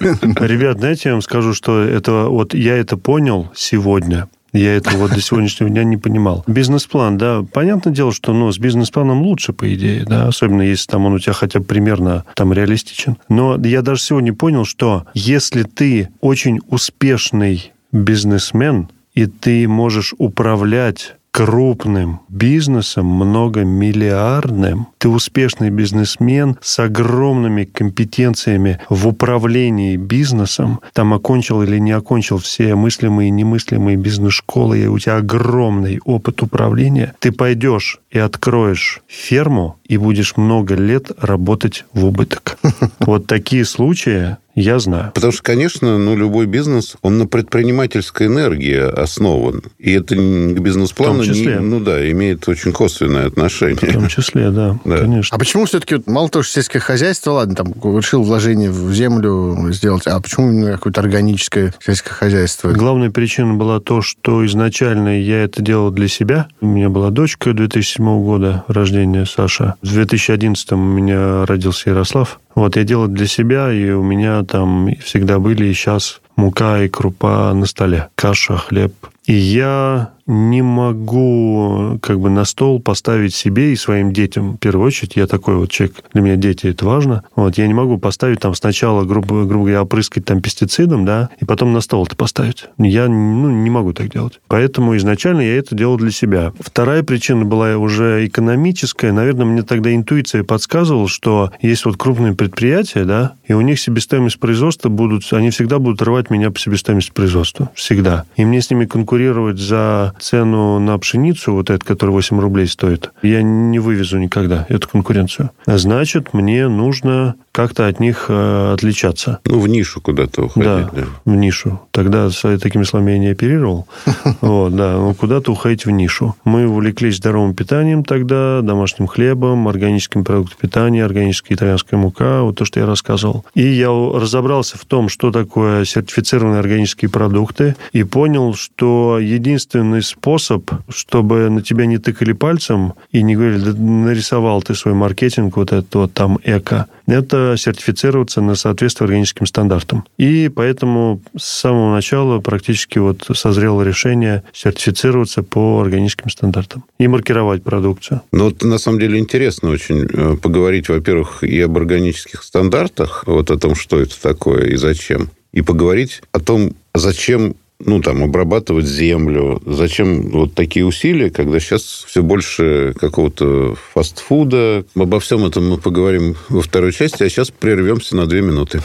Ребят, 0.46 0.78
знаете, 0.78 1.08
я 1.08 1.12
вам 1.14 1.22
скажу, 1.22 1.52
что 1.52 1.80
это 1.80 2.26
вот 2.28 2.54
я 2.54 2.76
это 2.76 2.96
понял 2.96 3.50
сегодня. 3.56 4.28
Я 4.52 4.76
это 4.76 4.90
вот 4.90 5.10
до 5.10 5.20
сегодняшнего 5.20 5.68
дня 5.68 5.82
не 5.82 5.96
понимал. 5.96 6.44
Бизнес-план, 6.46 7.18
да, 7.18 7.44
понятное 7.52 7.92
дело, 7.92 8.12
что 8.12 8.32
ну, 8.32 8.52
с 8.52 8.58
бизнес-планом 8.60 9.22
лучше, 9.22 9.52
по 9.52 9.74
идее, 9.74 10.04
да, 10.06 10.28
особенно 10.28 10.62
если 10.62 10.86
там 10.86 11.06
он 11.06 11.14
у 11.14 11.18
тебя 11.18 11.32
хотя 11.32 11.58
бы 11.58 11.64
примерно 11.64 12.24
там 12.36 12.52
реалистичен. 12.52 13.16
Но 13.28 13.60
я 13.64 13.82
даже 13.82 14.00
сегодня 14.00 14.32
понял, 14.32 14.64
что 14.64 15.06
если 15.12 15.64
ты 15.64 16.10
очень 16.20 16.60
успешный 16.68 17.72
бизнесмен, 17.90 18.88
и 19.14 19.26
ты 19.26 19.66
можешь 19.68 20.14
управлять 20.18 21.14
крупным 21.34 22.20
бизнесом, 22.28 23.06
многомиллиардным, 23.06 24.86
ты 24.98 25.08
успешный 25.08 25.68
бизнесмен 25.68 26.56
с 26.62 26.78
огромными 26.78 27.64
компетенциями 27.64 28.78
в 28.88 29.08
управлении 29.08 29.96
бизнесом, 29.96 30.78
там 30.92 31.12
окончил 31.12 31.62
или 31.62 31.78
не 31.78 31.90
окончил 31.90 32.38
все 32.38 32.76
мыслимые 32.76 33.30
и 33.30 33.32
немыслимые 33.32 33.96
бизнес-школы, 33.96 34.78
и 34.78 34.86
у 34.86 34.96
тебя 35.00 35.16
огромный 35.16 35.98
опыт 36.04 36.40
управления, 36.40 37.14
ты 37.18 37.32
пойдешь 37.32 37.98
и 38.12 38.18
откроешь 38.20 39.02
ферму 39.08 39.80
и 39.84 39.96
будешь 39.96 40.36
много 40.36 40.76
лет 40.76 41.10
работать 41.18 41.84
в 41.92 42.04
убыток. 42.04 42.58
Вот 43.00 43.26
такие 43.26 43.64
случаи 43.64 44.36
я 44.54 44.78
знаю. 44.78 45.12
Потому 45.14 45.32
что, 45.32 45.42
конечно, 45.42 45.98
ну, 45.98 46.16
любой 46.16 46.46
бизнес, 46.46 46.96
он 47.02 47.18
на 47.18 47.26
предпринимательской 47.26 48.26
энергии 48.28 48.76
основан. 48.78 49.62
И 49.78 49.92
это 49.92 50.16
не- 50.16 50.54
к 50.54 50.58
бизнес-плану, 50.60 51.22
В 51.22 51.26
том 51.26 51.34
числе. 51.34 51.54
не- 51.56 51.60
ну 51.60 51.80
да, 51.80 52.10
имеет 52.10 52.46
очень 52.48 52.72
косвенное 52.72 53.24
В 53.24 53.32
отношение. 53.32 53.92
том 53.92 54.08
числе, 54.08 54.50
да, 54.50 54.78
Да. 54.84 54.98
конечно. 54.98 55.34
А 55.34 55.38
почему 55.38 55.64
все-таки, 55.66 56.02
мало 56.06 56.28
того, 56.28 56.42
что 56.42 56.54
сельское 56.54 56.78
хозяйство, 56.80 57.32
ладно, 57.32 57.54
там, 57.54 57.72
решил 57.96 58.22
вложение 58.22 58.70
в 58.70 58.92
землю 58.92 59.56
сделать, 59.72 60.06
а 60.06 60.20
почему 60.20 60.50
именно 60.50 60.72
какое-то 60.72 61.00
органическое 61.00 61.74
сельское 61.84 62.10
хозяйство? 62.14 62.70
Главная 62.72 63.10
причина 63.10 63.54
была 63.54 63.80
то, 63.80 64.02
что 64.02 64.44
изначально 64.46 65.20
я 65.20 65.44
это 65.44 65.62
делал 65.62 65.90
для 65.90 66.08
себя. 66.08 66.48
У 66.60 66.66
меня 66.66 66.88
была 66.88 67.10
дочка 67.10 67.52
2007 67.52 68.22
года 68.24 68.64
рождения, 68.68 69.26
Саша. 69.26 69.74
В 69.82 69.92
2011 69.92 70.72
у 70.72 70.76
меня 70.76 71.44
родился 71.46 71.90
Ярослав. 71.90 72.40
Вот, 72.54 72.76
я 72.76 72.84
делал 72.84 73.08
для 73.08 73.26
себя, 73.26 73.72
и 73.72 73.90
у 73.90 74.02
меня 74.02 74.44
там 74.44 74.94
всегда 75.02 75.38
были, 75.38 75.66
и 75.66 75.74
сейчас 75.74 76.20
мука 76.36 76.82
и 76.82 76.88
крупа 76.88 77.52
на 77.54 77.66
столе, 77.66 78.08
каша, 78.14 78.56
хлеб. 78.56 78.92
И 79.26 79.32
я 79.32 80.14
не 80.26 80.62
могу 80.62 81.98
как 82.00 82.18
бы 82.18 82.30
на 82.30 82.44
стол 82.44 82.80
поставить 82.80 83.34
себе 83.34 83.72
и 83.72 83.76
своим 83.76 84.12
детям. 84.12 84.54
В 84.54 84.56
первую 84.58 84.86
очередь, 84.86 85.16
я 85.16 85.26
такой 85.26 85.56
вот 85.56 85.70
человек, 85.70 85.96
для 86.12 86.22
меня 86.22 86.36
дети 86.36 86.66
это 86.66 86.86
важно. 86.86 87.24
Вот, 87.36 87.58
я 87.58 87.66
не 87.66 87.74
могу 87.74 87.98
поставить 87.98 88.40
там 88.40 88.54
сначала, 88.54 89.04
грубо, 89.04 89.44
грубо 89.44 89.64
говоря, 89.64 89.82
опрыскать 89.82 90.24
там 90.24 90.40
пестицидом, 90.40 91.04
да, 91.04 91.28
и 91.40 91.44
потом 91.44 91.72
на 91.72 91.80
стол 91.80 92.06
это 92.06 92.16
поставить. 92.16 92.66
Я 92.78 93.08
ну, 93.08 93.50
не 93.50 93.70
могу 93.70 93.92
так 93.92 94.10
делать. 94.10 94.40
Поэтому 94.48 94.96
изначально 94.96 95.42
я 95.42 95.56
это 95.56 95.74
делал 95.74 95.96
для 95.96 96.10
себя. 96.10 96.52
Вторая 96.58 97.02
причина 97.02 97.44
была 97.44 97.76
уже 97.76 98.26
экономическая. 98.26 99.12
Наверное, 99.12 99.46
мне 99.46 99.62
тогда 99.62 99.94
интуиция 99.94 100.42
подсказывала, 100.42 101.08
что 101.08 101.52
есть 101.60 101.84
вот 101.84 101.96
крупные 101.96 102.34
предприятия, 102.34 103.04
да, 103.04 103.34
и 103.46 103.52
у 103.52 103.60
них 103.60 103.78
себестоимость 103.78 104.38
производства 104.38 104.88
будут, 104.88 105.30
они 105.32 105.50
всегда 105.50 105.78
будут 105.78 106.00
рвать 106.00 106.30
меня 106.30 106.50
по 106.50 106.58
себестоимости 106.58 107.10
производства. 107.10 107.70
Всегда. 107.74 108.24
И 108.36 108.44
мне 108.44 108.62
с 108.62 108.70
ними 108.70 108.86
конкурировать 108.86 109.13
за 109.58 110.14
цену 110.18 110.78
на 110.78 110.98
пшеницу, 110.98 111.54
вот 111.54 111.70
эту, 111.70 111.84
которая 111.84 112.14
8 112.14 112.40
рублей 112.40 112.66
стоит, 112.66 113.12
я 113.22 113.42
не 113.42 113.78
вывезу 113.78 114.18
никогда 114.18 114.66
эту 114.68 114.88
конкуренцию. 114.88 115.50
А 115.66 115.78
Значит, 115.84 116.32
мне 116.32 116.68
нужно 116.68 117.34
как-то 117.52 117.86
от 117.86 118.00
них 118.00 118.26
э, 118.28 118.72
отличаться. 118.72 119.38
Ну, 119.44 119.60
в 119.60 119.68
нишу 119.68 120.00
куда-то 120.00 120.46
уходить. 120.46 120.68
Да, 120.68 120.90
да. 120.92 121.04
в 121.24 121.34
нишу. 121.36 121.80
Тогда 121.92 122.28
с 122.28 122.58
такими 122.58 122.82
словами 122.82 123.12
я 123.12 123.18
не 123.18 123.28
оперировал. 123.28 123.86
Вот, 124.40 124.74
да, 124.74 124.94
ну, 124.96 125.14
куда-то 125.14 125.52
уходить 125.52 125.86
в 125.86 125.90
нишу. 125.90 126.34
Мы 126.44 126.66
увлеклись 126.66 127.16
здоровым 127.16 127.54
питанием 127.54 128.04
тогда, 128.04 128.60
домашним 128.62 129.06
хлебом, 129.06 129.68
органическими 129.68 130.22
продуктами 130.22 130.58
питания, 130.60 131.04
органическая 131.04 131.56
итальянская 131.56 131.98
мука, 131.98 132.42
вот 132.42 132.56
то, 132.56 132.64
что 132.64 132.80
я 132.80 132.86
рассказывал. 132.86 133.44
И 133.54 133.64
я 133.66 133.88
разобрался 133.88 134.76
в 134.76 134.84
том, 134.84 135.08
что 135.08 135.30
такое 135.30 135.84
сертифицированные 135.84 136.60
органические 136.60 137.10
продукты, 137.10 137.76
и 137.92 138.02
понял, 138.02 138.54
что 138.54 139.03
единственный 139.18 140.02
способ, 140.02 140.70
чтобы 140.88 141.50
на 141.50 141.62
тебя 141.62 141.86
не 141.86 141.98
тыкали 141.98 142.32
пальцем 142.32 142.94
и 143.10 143.22
не 143.22 143.36
говорили, 143.36 143.58
да 143.58 143.72
нарисовал 143.74 144.62
ты 144.62 144.74
свой 144.74 144.94
маркетинг, 144.94 145.56
вот 145.56 145.72
это 145.72 145.98
вот 145.98 146.12
там 146.12 146.38
эко, 146.44 146.86
это 147.06 147.54
сертифицироваться 147.58 148.40
на 148.40 148.54
соответствие 148.54 149.06
органическим 149.06 149.46
стандартам. 149.46 150.04
И 150.18 150.50
поэтому 150.54 151.20
с 151.36 151.44
самого 151.44 151.94
начала 151.94 152.40
практически 152.40 152.98
вот 152.98 153.28
созрело 153.34 153.82
решение 153.82 154.42
сертифицироваться 154.52 155.42
по 155.42 155.80
органическим 155.80 156.30
стандартам 156.30 156.84
и 156.98 157.08
маркировать 157.08 157.62
продукцию. 157.62 158.22
Ну, 158.32 158.44
вот 158.44 158.62
на 158.62 158.78
самом 158.78 159.00
деле 159.00 159.18
интересно 159.18 159.70
очень 159.70 160.06
э, 160.06 160.36
поговорить, 160.36 160.88
во-первых, 160.88 161.44
и 161.44 161.60
об 161.60 161.76
органических 161.76 162.42
стандартах, 162.42 163.24
вот 163.26 163.50
о 163.50 163.58
том, 163.58 163.74
что 163.74 164.00
это 164.00 164.20
такое 164.20 164.66
и 164.66 164.76
зачем, 164.76 165.30
и 165.52 165.62
поговорить 165.62 166.22
о 166.32 166.40
том, 166.40 166.72
зачем 166.94 167.54
ну, 167.78 168.00
там, 168.00 168.22
обрабатывать 168.22 168.86
землю. 168.86 169.60
Зачем 169.66 170.30
вот 170.30 170.54
такие 170.54 170.86
усилия, 170.86 171.30
когда 171.30 171.60
сейчас 171.60 172.04
все 172.06 172.22
больше 172.22 172.94
какого-то 172.98 173.76
фастфуда. 173.92 174.84
Обо 174.94 175.20
всем 175.20 175.44
этом 175.44 175.68
мы 175.68 175.78
поговорим 175.78 176.36
во 176.48 176.62
второй 176.62 176.92
части, 176.92 177.22
а 177.22 177.28
сейчас 177.28 177.50
прервемся 177.50 178.16
на 178.16 178.26
две 178.26 178.42
минуты. 178.42 178.80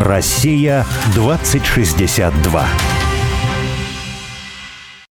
Россия 0.00 0.86
2062. 1.14 2.68